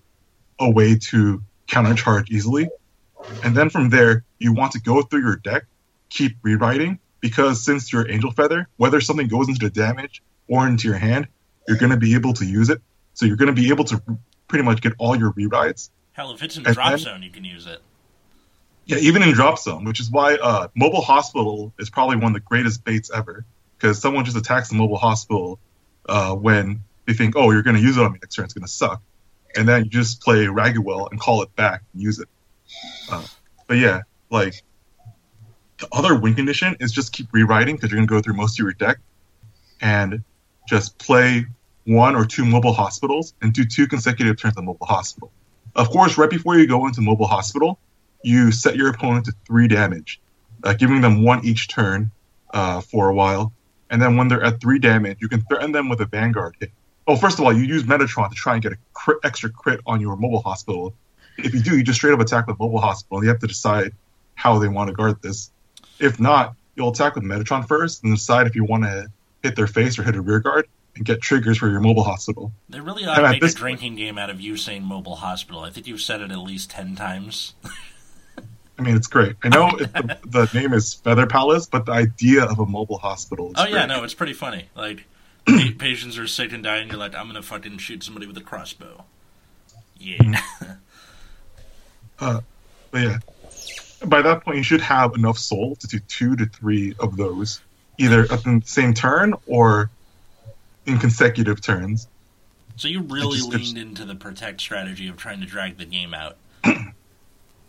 [0.60, 2.68] a way to countercharge easily.
[3.44, 5.64] And then from there, you want to go through your deck,
[6.10, 10.88] keep rewriting, because since you're Angel Feather, whether something goes into the damage or into
[10.88, 11.28] your hand,
[11.68, 12.82] you're going to be able to use it.
[13.14, 14.02] So you're going to be able to
[14.48, 15.90] pretty much get all your rewrites.
[16.12, 17.80] Hell, if it's in And drop then- zone, you can use it.
[18.84, 22.32] Yeah, even in drop zone, which is why uh, mobile hospital is probably one of
[22.34, 23.44] the greatest baits ever.
[23.82, 25.58] Because someone just attacks the mobile hospital
[26.08, 28.54] uh, when they think, oh, you're going to use it on me next turn, it's
[28.54, 29.02] going to suck,
[29.56, 32.28] and then you just play Raguel and call it back and use it.
[33.10, 33.26] Uh,
[33.66, 34.62] but yeah, like
[35.78, 38.54] the other win condition is just keep rewriting because you're going to go through most
[38.60, 38.98] of your deck
[39.80, 40.22] and
[40.68, 41.44] just play
[41.84, 45.32] one or two mobile hospitals and do two consecutive turns of mobile hospital.
[45.74, 47.80] Of course, right before you go into mobile hospital,
[48.22, 50.20] you set your opponent to three damage,
[50.62, 52.12] uh, giving them one each turn
[52.54, 53.52] uh, for a while.
[53.92, 56.72] And then when they're at three damage, you can threaten them with a Vanguard hit.
[57.06, 59.80] Oh, first of all, you use Metatron to try and get a crit, extra crit
[59.84, 60.94] on your mobile hospital.
[61.36, 63.18] If you do, you just straight up attack with mobile hospital.
[63.18, 63.92] And you have to decide
[64.34, 65.50] how they want to guard this.
[66.00, 69.10] If not, you'll attack with Metatron first and decide if you want to
[69.42, 72.50] hit their face or hit a rear guard and get triggers for your mobile hospital.
[72.70, 75.60] They really ought to make a drinking game out of you saying mobile hospital.
[75.60, 77.54] I think you've said it at least ten times.
[78.78, 79.36] I mean, it's great.
[79.42, 82.98] I know it, the, the name is Feather Palace, but the idea of a mobile
[82.98, 83.88] hospital is oh yeah, great.
[83.88, 84.68] no, it's pretty funny.
[84.74, 85.04] Like
[85.78, 86.88] patients are sick and dying.
[86.88, 89.04] You're like, I'm gonna fucking shoot somebody with a crossbow.
[89.98, 90.16] Yeah.
[90.18, 90.72] Mm-hmm.
[92.18, 92.40] Uh,
[92.92, 93.18] but yeah,
[94.06, 97.60] by that point, you should have enough soul to do two to three of those,
[97.98, 99.90] either at the same turn or
[100.86, 102.06] in consecutive turns.
[102.76, 106.36] so you really leaned into the protect strategy of trying to drag the game out.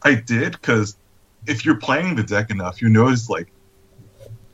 [0.04, 0.98] I did because
[1.48, 3.52] if you're playing the deck enough, you notice like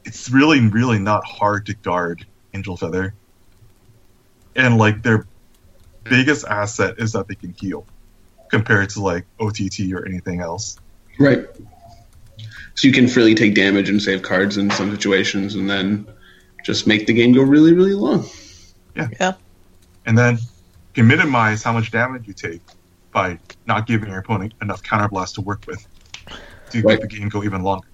[0.06, 3.14] it's really, really not hard to guard Angel Feather,
[4.56, 5.26] and like their
[6.04, 7.86] biggest asset is that they can heal
[8.50, 10.78] compared to like OTT or anything else.
[11.20, 11.48] Right.
[12.76, 16.08] So you can freely take damage and save cards in some situations, and then
[16.64, 18.26] just make the game go really, really long.
[18.96, 19.34] Yeah.
[20.06, 22.62] and then you can minimize how much damage you take
[23.20, 25.86] by not giving your opponent enough counterblast to work with
[26.72, 26.86] to Right.
[26.86, 27.88] make the game go even longer.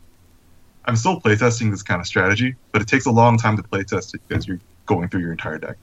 [0.86, 4.14] I'm still playtesting this kind of strategy, but it takes a long time to playtest
[4.14, 5.78] it because you're going through your entire deck.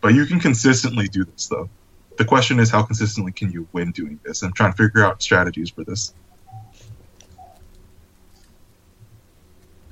[0.00, 1.68] But you can consistently do this, though.
[2.16, 4.42] The question is, how consistently can you win doing this?
[4.42, 6.14] I'm trying to figure out strategies for this.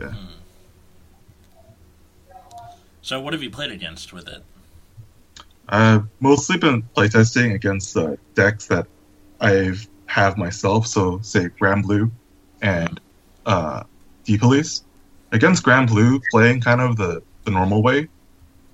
[0.01, 0.13] Yeah.
[0.13, 0.27] Hmm.
[3.03, 4.45] So what have you played against with it?
[5.71, 8.89] I've mostly been playtesting against uh, decks that
[9.41, 9.75] I
[10.07, 12.11] have myself, so say Granblue
[12.61, 13.01] and
[13.47, 13.85] uh,
[14.25, 14.83] D Police.
[15.31, 18.09] Against Granblue, playing kind of the, the normal way,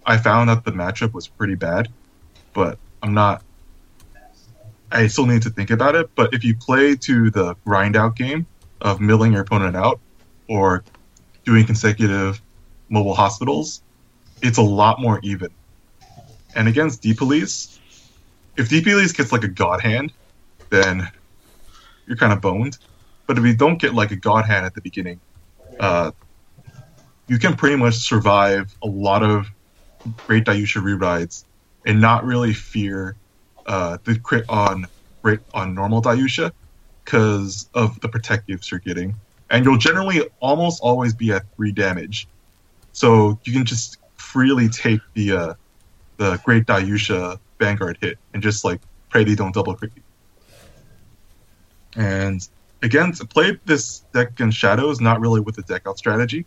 [0.06, 1.88] I found that the matchup was pretty bad,
[2.54, 3.42] but I'm not.
[4.90, 8.16] I still need to think about it, but if you play to the grind out
[8.16, 8.46] game
[8.80, 10.00] of milling your opponent out
[10.48, 10.82] or
[11.44, 12.40] doing consecutive
[12.88, 13.82] mobile hospitals,
[14.40, 15.50] it's a lot more even.
[16.56, 17.78] And against D Police,
[18.56, 20.12] if D Police gets like a god hand,
[20.70, 21.08] then
[22.06, 22.78] you're kind of boned.
[23.26, 25.20] But if you don't get like a god hand at the beginning,
[25.78, 26.12] uh,
[27.28, 29.48] you can pretty much survive a lot of
[30.26, 31.44] great Daiyusha rewrites
[31.84, 33.16] and not really fear
[33.66, 34.86] uh, the crit on
[35.52, 36.52] on normal Daiyusha
[37.04, 39.14] because of the protectives you're getting.
[39.50, 42.28] And you'll generally almost always be at three damage,
[42.92, 45.54] so you can just freely take the uh,
[46.16, 49.92] the Great Daiyusha Vanguard hit and just like pray they don't double crit.
[51.96, 52.46] And
[52.82, 56.44] again, to play this deck in Shadows, not really with the deck out strategy,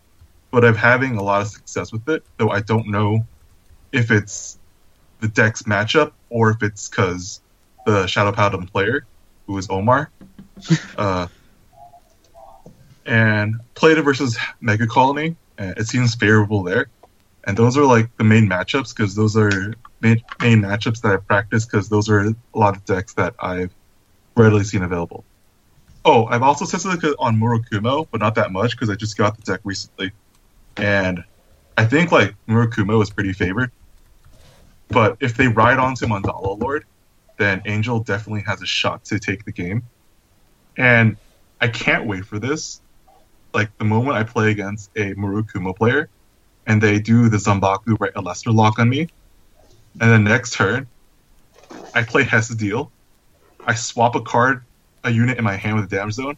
[0.50, 3.24] but I'm having a lot of success with it, though I don't know
[3.92, 4.58] if it's
[5.20, 7.40] the deck's matchup or if it's because
[7.86, 9.04] the Shadow Paladin player,
[9.46, 10.10] who is Omar,
[10.98, 11.26] uh,
[13.06, 16.86] and played it versus Mega Colony, and it seems favorable there
[17.44, 21.16] and those are like the main matchups because those are main, main matchups that I
[21.16, 23.72] practice because those are a lot of decks that I've
[24.36, 25.24] readily seen available.
[26.04, 29.42] Oh, I've also tested on Murakumo, but not that much because I just got the
[29.42, 30.12] deck recently,
[30.76, 31.24] and
[31.76, 33.70] I think like Murakumo is pretty favored.
[34.88, 36.84] But if they ride onto Mandala Lord,
[37.38, 39.82] then Angel definitely has a shot to take the game.
[40.76, 41.16] And
[41.60, 42.80] I can't wait for this.
[43.54, 46.08] Like the moment I play against a Murakumo player
[46.66, 49.08] and they do the Zambaku right a lesser lock on me,
[50.00, 50.88] and then next turn
[51.94, 52.90] I play Hesideal,
[53.66, 54.62] I swap a card,
[55.04, 56.36] a unit in my hand with a damage zone,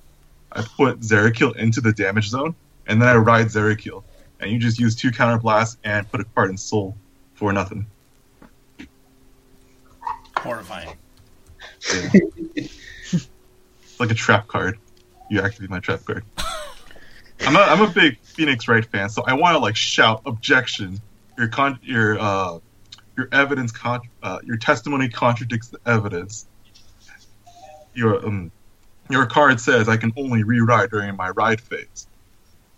[0.52, 2.54] I put Zerachiel into the damage zone,
[2.86, 4.02] and then I ride Zerachiel.
[4.40, 6.96] And you just use two counterblasts and put a card in Soul
[7.34, 7.86] for nothing.
[10.36, 10.96] Horrifying.
[11.84, 13.28] it's
[14.00, 14.78] like a trap card.
[15.30, 16.24] You activate my trap card.
[17.45, 21.01] I'm a, I'm a big Phoenix Wright fan, so I want to like shout objection.
[21.36, 22.59] Your con your uh
[23.16, 26.47] your evidence con uh, your testimony contradicts the evidence.
[27.95, 28.53] Your um
[29.11, 32.07] your card says I can only rewrite during my ride phase,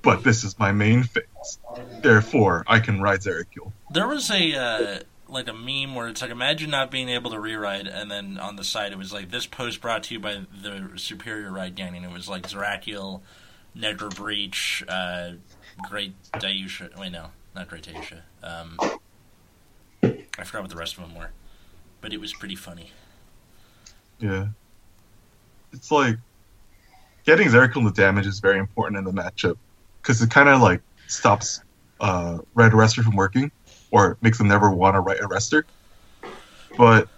[0.03, 1.59] but this is my main phase.
[2.01, 3.73] Therefore, I can ride Zerachiel.
[3.91, 4.99] There was a uh,
[5.29, 8.57] like a meme where it's like imagine not being able to rewrite, and then on
[8.57, 11.97] the side it was like this post brought to you by the Superior Ride Gang,
[11.97, 13.21] and it was like Zerachiel,
[13.77, 15.33] Nedra Breach, uh,
[15.89, 16.99] Great Daiyusha.
[16.99, 18.21] Wait, no, not Great Daiyusha.
[18.43, 18.79] Um,
[20.03, 21.31] I forgot what the rest of them were,
[22.01, 22.91] but it was pretty funny.
[24.19, 24.49] Yeah.
[25.73, 26.17] It's like
[27.25, 29.57] getting Zerachiel into damage is very important in the matchup
[30.01, 31.61] because it kind of like stops
[32.01, 33.51] uh, Red Arrestor from working
[33.91, 35.65] or makes them never want to write Arrestor.
[36.77, 37.09] But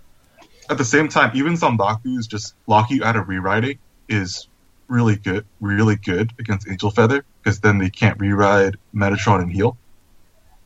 [0.69, 3.79] at the same time, even Zambaku's just lock you out of rewriting
[4.09, 4.49] is
[4.89, 9.77] really good, really good against Angel Feather because then they can't rewrite Metatron and heal.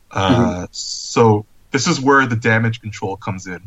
[0.09, 3.61] Uh, So this is where the damage control comes in.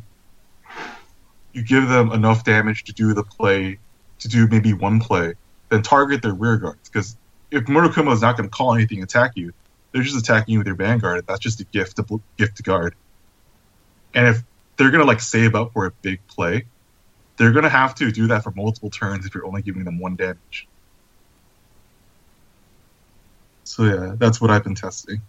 [1.53, 3.79] You give them enough damage to do the play,
[4.21, 5.35] to do maybe one play,
[5.71, 6.89] then target their rear guards.
[6.89, 7.17] Because
[7.51, 9.53] if Murakumo is not going to call anything attack you,
[9.93, 11.25] they're just attacking you with their vanguard.
[11.27, 12.95] That's just a gift to gift to guard.
[14.13, 14.43] And if
[14.77, 16.67] they're going to like save up for a big play,
[17.37, 19.99] they're going to have to do that for multiple turns if you're only giving them
[19.99, 20.67] one damage.
[23.65, 25.21] So yeah, that's what I've been testing.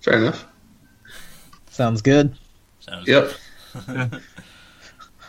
[0.00, 0.46] Fair enough.
[1.70, 2.36] Sounds good.
[2.80, 3.32] Sounds Yep.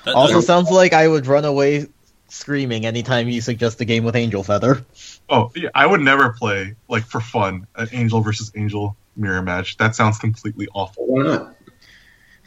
[0.03, 1.85] That- Also, that- sounds like I would run away
[2.27, 4.83] screaming anytime you suggest a game with Angel Feather.
[5.29, 9.77] Oh, yeah, I would never play like for fun an Angel versus Angel mirror match.
[9.77, 11.05] That sounds completely awful.
[11.05, 11.55] Why not?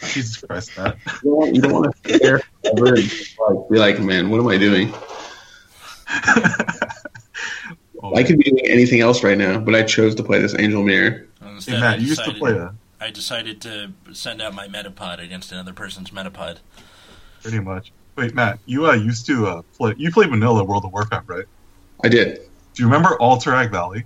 [0.06, 0.96] Jesus Christ, Matt.
[1.22, 4.30] You don't want, you don't want to sit there forever and like, be like, man,
[4.30, 4.92] what am I doing?
[8.02, 10.54] Oh, I could be doing anything else right now, but I chose to play this
[10.58, 11.26] Angel Mirror.
[11.42, 14.54] instead hey, Matt, I you used to decided- play a I decided to send out
[14.54, 16.58] my Metapod against another person's Metapod.
[17.42, 17.92] pretty much.
[18.16, 19.92] Wait, Matt, you uh, used to uh, play.
[19.98, 21.44] You played Vanilla World of Warcraft, right?
[22.02, 22.36] I did.
[22.72, 24.04] Do you remember Alterac Valley?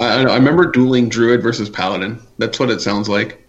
[0.00, 2.20] I, I remember dueling Druid versus Paladin.
[2.38, 3.46] That's what it sounds like.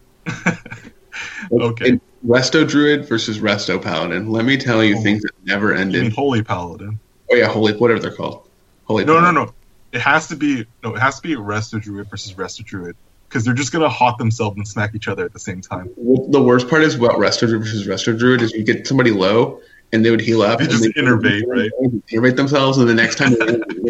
[1.51, 1.89] Okay.
[1.89, 4.29] And Resto Druid versus Resto Paladin.
[4.31, 5.01] Let me tell you, Oh.
[5.01, 6.13] things that never ended.
[6.13, 6.99] Holy Paladin?
[7.31, 8.47] Oh yeah, holy, whatever they're called.
[8.85, 9.05] Holy.
[9.05, 9.35] No, no, Paladin.
[9.45, 9.53] no.
[9.91, 10.95] It has to be no.
[10.95, 12.95] It has to be Resto Druid versus Resto Druid
[13.29, 15.89] because they're just gonna hot themselves and smack each other at the same time.
[15.97, 19.11] Well, The worst part is about Resto Druid versus Resto Druid is you get somebody
[19.11, 19.59] low
[19.91, 20.57] and they would heal up.
[20.59, 21.69] They and just innervate, right?
[22.11, 23.45] Innervate themselves, and the next time they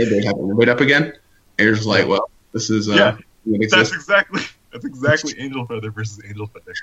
[0.06, 1.14] they'd have to innervate up again.
[1.58, 3.94] And you're just like, well, this is uh, Yeah, That's exists.
[3.96, 4.42] exactly
[4.74, 6.74] that's exactly Angel Feather versus Angel Feather.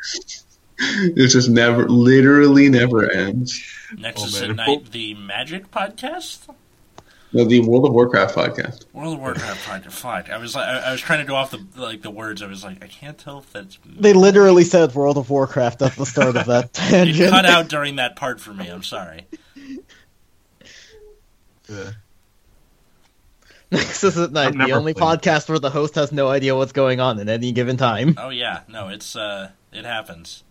[0.83, 3.63] It just never, literally never ends.
[3.99, 4.51] Nexus Oh, man.
[4.53, 6.55] at Night, the Magic podcast,
[7.35, 8.87] No, the World of Warcraft podcast.
[8.95, 9.93] World of Warcraft podcast.
[9.93, 12.41] Fuck, I was like, I, I was trying to go off the like the words.
[12.41, 15.97] I was like, I can't tell if that's They literally said World of Warcraft at
[15.97, 17.29] the start of that it tangent.
[17.31, 18.69] cut out during that part for me.
[18.69, 19.27] I'm sorry.
[21.69, 21.91] Yeah.
[23.71, 25.21] Nexus at Night, I've the only played.
[25.21, 28.17] podcast where the host has no idea what's going on at any given time.
[28.19, 30.43] Oh yeah, no, it's uh, it happens.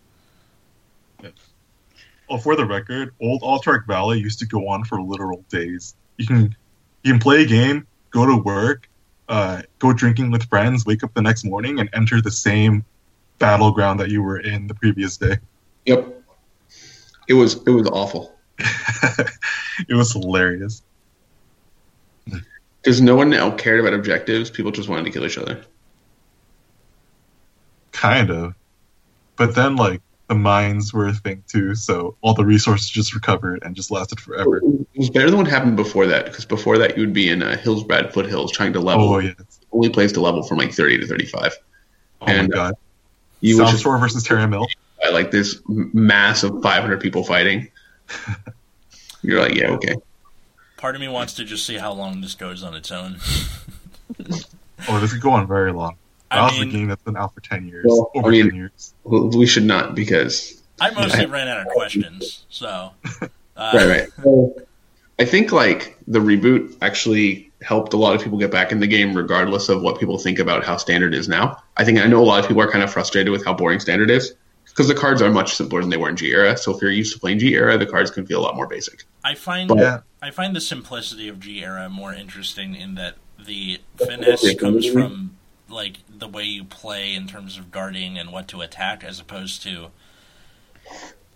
[2.28, 5.96] Oh, for the record, old Alterac Valley used to go on for literal days.
[6.16, 6.56] You can
[7.02, 8.88] you can play a game, go to work,
[9.28, 12.84] uh, go drinking with friends, wake up the next morning, and enter the same
[13.38, 15.38] battleground that you were in the previous day.
[15.86, 16.22] Yep.
[17.28, 18.34] It was it was awful
[19.88, 20.82] it was hilarious.
[22.82, 24.50] Because no one else cared about objectives.
[24.50, 25.62] People just wanted to kill each other.
[27.92, 28.54] Kind of.
[29.36, 33.62] But then, like, the mines were a thing too, so all the resources just recovered
[33.64, 34.58] and just lasted forever.
[34.58, 37.42] It was better than what happened before that because before that you would be in
[37.42, 39.08] uh, Hillsbrad foothills trying to level.
[39.08, 39.32] Oh, yeah.
[39.72, 41.56] Only place to level from like thirty to thirty-five.
[42.20, 42.74] Oh, And, my god.
[43.40, 44.68] You South would just versus Tarren Mill.
[45.02, 47.68] by like this mass of five hundred people fighting.
[49.22, 49.96] You're like, yeah, okay.
[50.80, 53.18] Part of me wants to just see how long this goes on its own.
[54.88, 55.96] Oh, this could go on very long.
[56.30, 58.30] I That was a mean, game that's been out for ten years, Well, over I
[58.30, 58.94] mean- ten years.
[59.04, 62.92] We should not because I mostly ran out of questions, so.
[63.04, 63.28] Uh,
[63.74, 64.08] right, right.
[64.22, 64.54] So,
[65.18, 68.86] I think like the reboot actually helped a lot of people get back in the
[68.86, 71.62] game, regardless of what people think about how standard is now.
[71.76, 73.80] I think I know a lot of people are kind of frustrated with how boring
[73.80, 74.32] standard is
[74.70, 76.56] because the cards are much simpler than they were in G era.
[76.56, 78.66] So if you're used to playing G era, the cards can feel a lot more
[78.66, 79.04] basic.
[79.24, 79.98] I find But- Yeah.
[80.22, 85.36] I find the simplicity of G era more interesting in that the finesse comes from
[85.68, 89.62] like the way you play in terms of guarding and what to attack, as opposed
[89.62, 89.88] to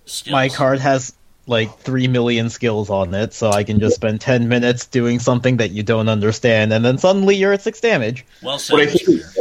[0.04, 0.32] skills.
[0.32, 1.14] My card has
[1.46, 5.58] like three million skills on it, so I can just spend ten minutes doing something
[5.58, 8.24] that you don't understand, and then suddenly you're at six damage.
[8.42, 8.74] Well said.
[8.74, 9.36] What I think is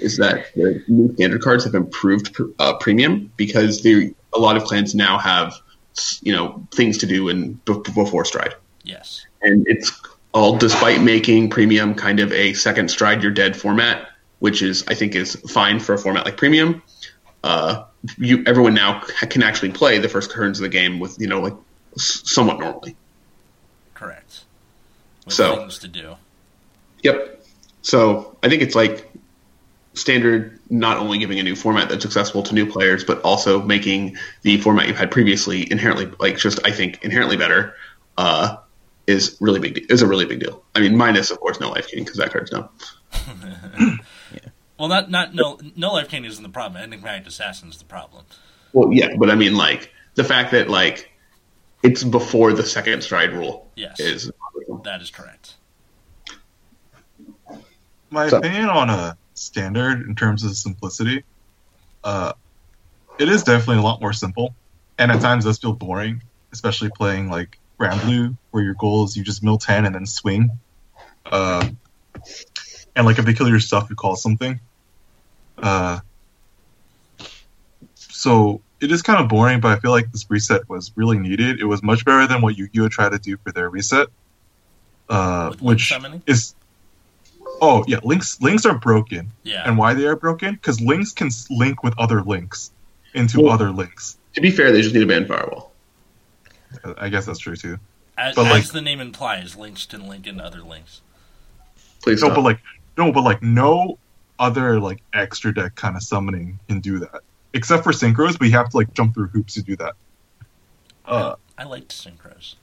[0.00, 4.64] is that the new standard cards have improved uh, premium because they, a lot of
[4.64, 5.54] clans now have
[6.22, 8.54] you know things to do in b- before stride.
[8.84, 9.26] Yes.
[9.42, 9.92] and it's
[10.32, 14.94] all despite making premium kind of a second stride you're dead format which is i
[14.94, 16.82] think is fine for a format like premium
[17.44, 17.84] uh,
[18.18, 21.40] you everyone now can actually play the first turns of the game with you know
[21.40, 21.54] like
[21.96, 22.96] somewhat normally
[23.94, 24.44] Correct.
[25.26, 26.16] With So- things to do.
[27.02, 27.44] yep
[27.82, 29.10] so i think it's like
[29.94, 34.16] standard not only giving a new format that's accessible to new players but also making
[34.42, 37.74] the format you've had previously inherently like just i think inherently better
[38.18, 38.56] uh,
[39.06, 41.70] is really big de- is a really big deal i mean minus of course no
[41.70, 42.68] life gain because that card's no
[44.80, 46.82] Well, not not no no life gain isn't the problem.
[46.82, 48.24] Enigmatic assassin's the problem.
[48.72, 51.12] Well, yeah, but I mean, like the fact that like
[51.82, 54.32] it's before the second stride rule Yes, is
[54.84, 55.56] that is correct.
[58.08, 61.24] My So- opinion on a standard in terms of simplicity,
[62.02, 62.32] uh,
[63.18, 64.54] it is definitely a lot more simple,
[64.96, 66.22] and at times does feel boring,
[66.52, 70.50] especially playing like Granblue, where your goal is you just mill ten and then swing,
[71.26, 71.68] uh,
[72.96, 74.58] and like if they kill your stuff, you call something.
[75.62, 76.00] Uh,
[77.94, 81.60] so it is kind of boring, but I feel like this reset was really needed.
[81.60, 84.08] It was much better than what Yu-Gi-Oh tried to do for their reset,
[85.08, 85.92] uh, which
[86.26, 86.54] is
[87.62, 89.64] oh yeah links links are broken Yeah.
[89.66, 92.70] and why they are broken because links can link with other links
[93.12, 95.72] into Well- other links to be fair, they just need a ban firewall.
[96.96, 97.78] I guess that's true too
[98.16, 101.00] as, but, as like- the name implies, links can link into other links.
[102.02, 102.36] Please no stop.
[102.36, 102.60] but like
[102.96, 103.98] no but like no
[104.40, 107.20] other like extra deck kind of summoning can do that
[107.54, 109.94] except for synchros but you have to like jump through hoops to do that
[111.06, 112.56] uh I liked synchros.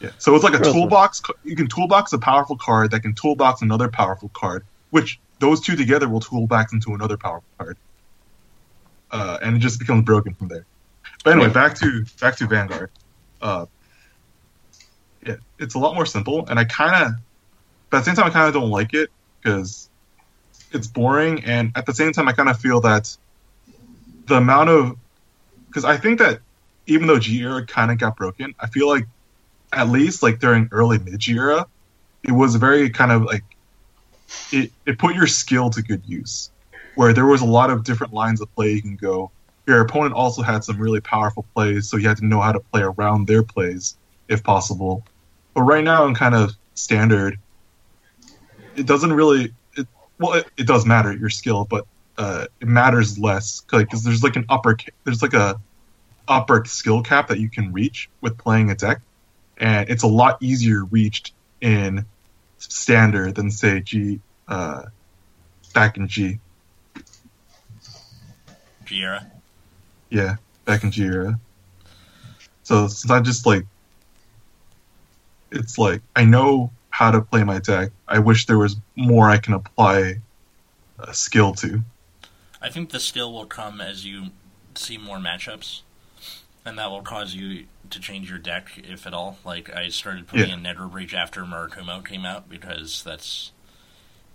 [0.00, 3.62] yeah so it's like a toolbox you can toolbox a powerful card that can toolbox
[3.62, 7.78] another powerful card which those two together will toolbox into another powerful card
[9.10, 10.66] uh, and it just becomes broken from there.
[11.24, 12.90] But anyway, back to back to Vanguard.
[13.40, 13.66] Uh,
[15.26, 17.12] yeah, it's a lot more simple, and I kind of,
[17.90, 19.87] but at the same time, I kind of don't like it because
[20.72, 23.16] it's boring, and at the same time, I kind of feel that
[24.26, 24.96] the amount of,
[25.66, 26.40] because I think that
[26.86, 29.06] even though G era kind of got broken, I feel like
[29.72, 31.66] at least like during early mid G era,
[32.22, 33.44] it was very kind of like
[34.52, 36.50] it it put your skill to good use
[36.94, 39.30] where there was a lot of different lines of play you can go.
[39.66, 42.58] Your opponent also had some really powerful plays, so you had to know how to
[42.58, 43.96] play around their plays
[44.26, 45.04] if possible.
[45.54, 47.38] But right now, in kind of standard,
[48.74, 49.52] it doesn't really.
[50.18, 54.36] Well, it, it does matter your skill, but uh, it matters less because there's like
[54.36, 55.60] an upper there's like a
[56.26, 59.00] upper skill cap that you can reach with playing a deck,
[59.56, 62.04] and it's a lot easier reached in
[62.58, 64.82] standard than say G uh,
[65.74, 66.40] back in G.
[68.84, 69.30] Giera.
[70.10, 71.38] Yeah, back in G era.
[72.62, 73.64] So it's not just like
[75.50, 77.90] it's like I know how to play my deck.
[78.08, 80.16] I wish there was more I can apply
[80.98, 81.82] a skill to.
[82.60, 84.26] I think the skill will come as you
[84.74, 85.82] see more matchups,
[86.64, 89.38] and that will cause you to change your deck, if at all.
[89.44, 90.54] Like I started putting Yeah.
[90.54, 93.52] in Nether Breach after Murakumo came out because that's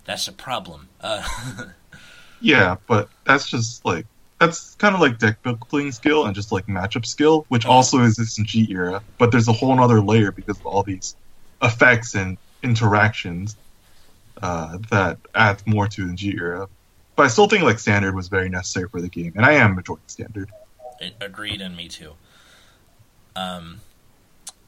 [0.05, 0.89] that's a problem.
[1.01, 1.27] Uh,
[2.39, 4.07] Yeah, but that's just like
[4.39, 8.37] that's kind of like deck building skill and just like matchup skill, which also exists
[8.37, 9.03] in G era.
[9.17, 11.15] But there's a whole other layer because of all these
[11.61, 13.55] effects and interactions
[14.43, 16.67] uh, that adds more to the G era.
[17.15, 19.77] But I still think like standard was very necessary for the game, and I am
[19.77, 20.51] enjoying standard.
[20.99, 22.13] it, agreed, and me too.
[23.35, 23.79] Um,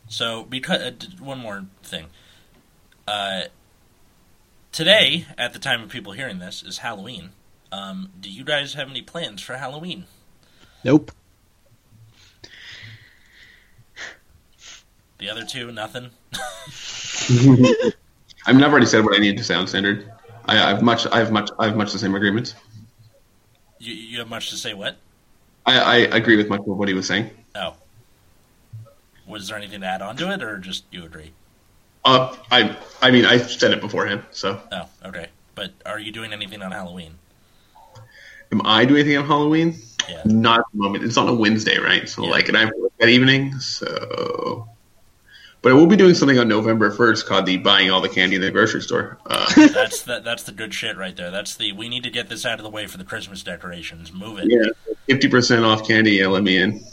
[0.07, 2.05] so because uh, one more thing,
[3.05, 3.43] uh,
[4.71, 7.31] today at the time of people hearing this is Halloween.
[7.71, 10.05] Um, do you guys have any plans for Halloween?
[10.85, 11.11] Nope.
[15.17, 16.11] The other two, nothing.
[18.47, 20.11] I mean, I've already said what I need to say on standard.
[20.45, 21.07] I, I have much.
[21.07, 21.49] I have much.
[21.59, 22.55] I have much the same agreements.
[23.79, 24.73] You, you have much to say.
[24.73, 24.97] What?
[25.65, 27.29] I, I agree with much of what he was saying.
[27.55, 27.73] Oh,
[29.27, 31.31] was there anything to add on to it, or just you agree?
[32.03, 34.23] Uh, I I mean I said it beforehand.
[34.31, 35.29] So Oh, okay.
[35.55, 37.15] But are you doing anything on Halloween?
[38.51, 39.75] am I doing anything on Halloween?
[40.07, 40.21] Yeah.
[40.25, 41.03] Not at the moment.
[41.03, 42.07] It's on a Wednesday, right?
[42.07, 42.29] So Yeah.
[42.29, 43.59] like, and I have work that evening.
[43.59, 44.69] So,
[45.65, 48.35] but I will be doing something on November first called the buying all the candy
[48.35, 49.17] in the grocery store.
[49.25, 51.31] Uh, That's the, that's the good shit right there.
[51.31, 54.13] That's the we need to get this out of the way for the Christmas decorations.
[54.13, 54.45] Move it.
[54.47, 56.11] yeah, fifty percent off candy.
[56.11, 56.83] Yeah, let me in.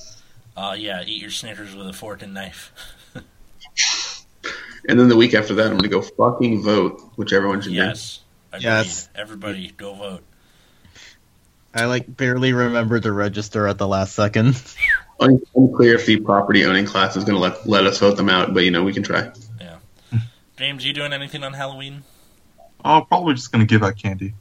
[0.56, 2.72] Uh, yeah, eat your Snickers with a fork and knife.
[4.88, 7.70] And then the week after that, I'm going to go fucking vote, which everyone should
[7.70, 8.18] Yes.
[8.50, 8.64] Agreed.
[8.64, 9.08] Yes.
[9.14, 10.24] Everybody, go vote.
[11.72, 14.60] I like barely remembered to register at the last second.
[15.26, 15.34] do.
[15.34, 18.28] Un- Unclear if the property owning class is going to let let us vote them
[18.28, 19.30] out, but you know we can try.
[19.60, 19.78] Yeah.
[20.56, 22.04] James, you doing anything on Halloween?
[22.84, 24.34] I'm probably just gonna give out candy.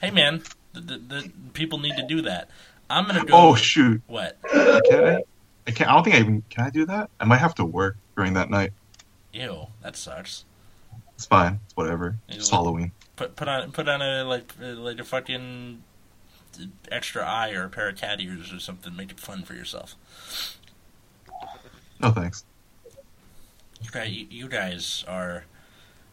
[0.00, 0.42] Hey, man,
[0.72, 2.50] the, the, the people need to do that.
[2.90, 3.34] I'm gonna go.
[3.34, 4.00] Oh shoot!
[4.06, 4.38] What?
[4.50, 5.22] Can I?
[5.66, 5.90] I can't.
[5.90, 6.64] I don't think I even can.
[6.64, 7.10] I do that?
[7.20, 8.72] I might have to work during that night.
[9.32, 10.44] Ew, that sucks.
[11.14, 11.60] It's fine.
[11.66, 12.16] It's whatever.
[12.28, 12.56] It's Ew.
[12.56, 12.92] Halloween.
[13.16, 15.82] Put put on put on a like uh, like a fucking
[16.90, 18.94] extra eye or a pair of cat ears or something.
[18.96, 19.94] Make it fun for yourself.
[22.00, 22.44] No thanks.
[23.82, 25.44] You guys, you guys are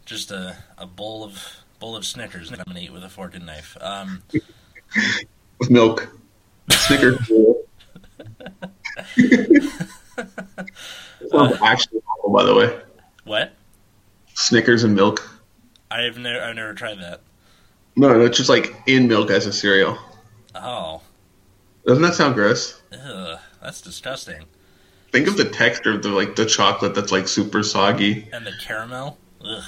[0.05, 3.35] just a, a bowl of bowl of Snickers that I'm gonna eat with a fork
[3.35, 3.75] and knife.
[3.81, 4.21] Um,
[5.59, 6.07] With milk,
[6.69, 7.17] Snickers.
[11.31, 12.79] Sounds actually awful, by the way.
[13.23, 13.53] what?
[14.35, 15.27] Snickers and milk.
[15.91, 17.21] I've never I've never tried that.
[17.95, 19.97] No, no, it's just like in milk as a cereal.
[20.55, 21.01] Oh,
[21.85, 22.81] Doesn't that sound gross?
[22.93, 24.45] ugh, that's disgusting.
[25.11, 28.27] Think of the texture of the like the chocolate that's like super soggy.
[28.33, 29.17] And the caramel.
[29.43, 29.63] Ugh.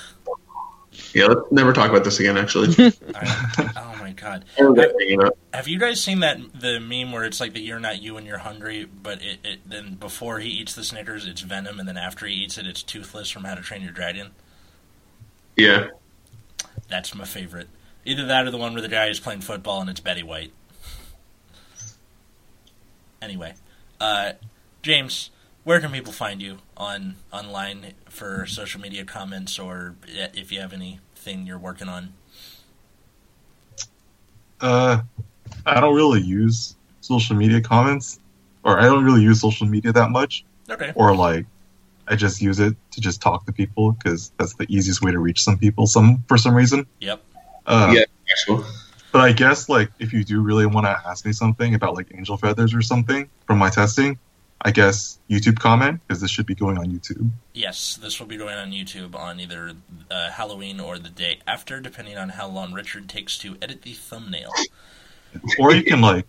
[1.13, 2.37] Yeah, let's never talk about this again.
[2.37, 2.73] Actually,
[3.15, 4.45] I, oh my god.
[4.57, 5.37] I don't like thinking about it.
[5.53, 8.25] Have you guys seen that the meme where it's like that you're not you and
[8.25, 11.97] you're hungry, but it, it then before he eats the Snickers, it's Venom, and then
[11.97, 14.31] after he eats it, it's Toothless from How to Train Your Dragon.
[15.55, 15.87] yeah.
[16.89, 17.67] That's my favorite.
[18.05, 20.51] Either that or the one where the guy is playing football and it's Betty White.
[23.21, 23.53] Anyway,
[23.99, 24.33] uh,
[24.81, 25.31] James,
[25.63, 30.73] where can people find you on online for social media comments or if you have
[30.73, 32.13] anything you're working on?
[34.61, 35.01] Uh,
[35.65, 38.19] I don't really use social media comments,
[38.63, 40.91] or I don't really use social media that much, Okay.
[40.95, 41.45] or like
[42.07, 45.19] I just use it to just talk to people because that's the easiest way to
[45.19, 45.85] reach some people.
[45.87, 46.87] Some for some reason.
[46.99, 47.23] Yep.
[47.65, 48.55] Uh, Yeah.
[49.07, 49.19] Actual.
[49.19, 52.07] But I guess like if you do really want to ask me something about like
[52.15, 54.19] angel feathers or something from my testing,
[54.61, 57.29] I guess YouTube comment because this should be going on YouTube.
[57.53, 59.73] Yes, this will be going on YouTube on either
[60.09, 63.93] uh, Halloween or the day after, depending on how long Richard takes to edit the
[63.93, 64.51] thumbnail.
[65.59, 66.25] Or you can like,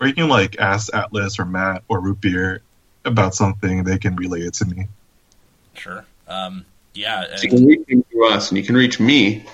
[0.00, 2.62] or you can like ask Atlas or Matt or Root Beer
[3.04, 3.84] about something.
[3.84, 4.88] They can relay it to me.
[5.74, 6.04] Sure.
[6.26, 6.64] Um,
[6.94, 7.36] yeah.
[7.36, 9.46] So you can reach him through us, and you can reach me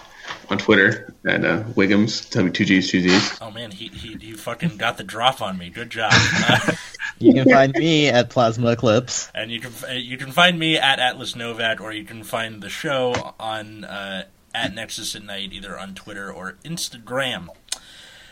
[0.50, 3.38] on Twitter at uh, Wiggums, W2Gs2Gs.
[3.40, 5.70] oh man, he, he you fucking got the drop on me.
[5.70, 6.12] Good job.
[6.14, 6.72] Uh,
[7.20, 9.30] You can find me at Plasma Eclipse.
[9.36, 12.60] and you can uh, you can find me at Atlas Novak, or you can find
[12.60, 17.48] the show on uh, at Nexus at Night, either on Twitter or Instagram.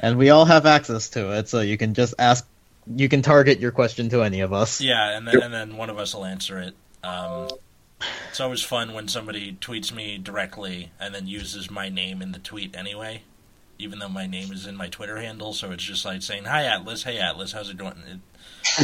[0.00, 2.44] And we all have access to it, so you can just ask.
[2.92, 4.80] You can target your question to any of us.
[4.80, 6.74] Yeah, and then and then one of us will answer it.
[7.04, 7.48] Um,
[8.28, 12.38] it's always fun when somebody tweets me directly and then uses my name in the
[12.38, 13.22] tweet anyway,
[13.78, 15.52] even though my name is in my Twitter handle.
[15.52, 18.20] So it's just like saying, "Hi Atlas, hey Atlas, how's it going?" It,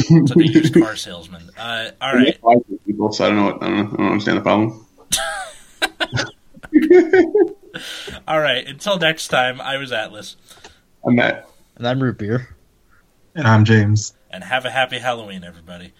[0.09, 1.49] it's like a used car salesman.
[1.57, 2.37] Uh, all right,
[2.85, 3.45] People, so I don't know.
[3.45, 3.93] What, I don't know.
[3.93, 4.85] I don't understand the problem.
[8.27, 8.65] all right.
[8.67, 10.35] Until next time, I was Atlas,
[11.05, 11.47] I'm Matt.
[11.75, 12.55] And I'm Root Beer.
[13.35, 14.13] And I'm James.
[14.31, 15.93] and have a happy Halloween, everybody.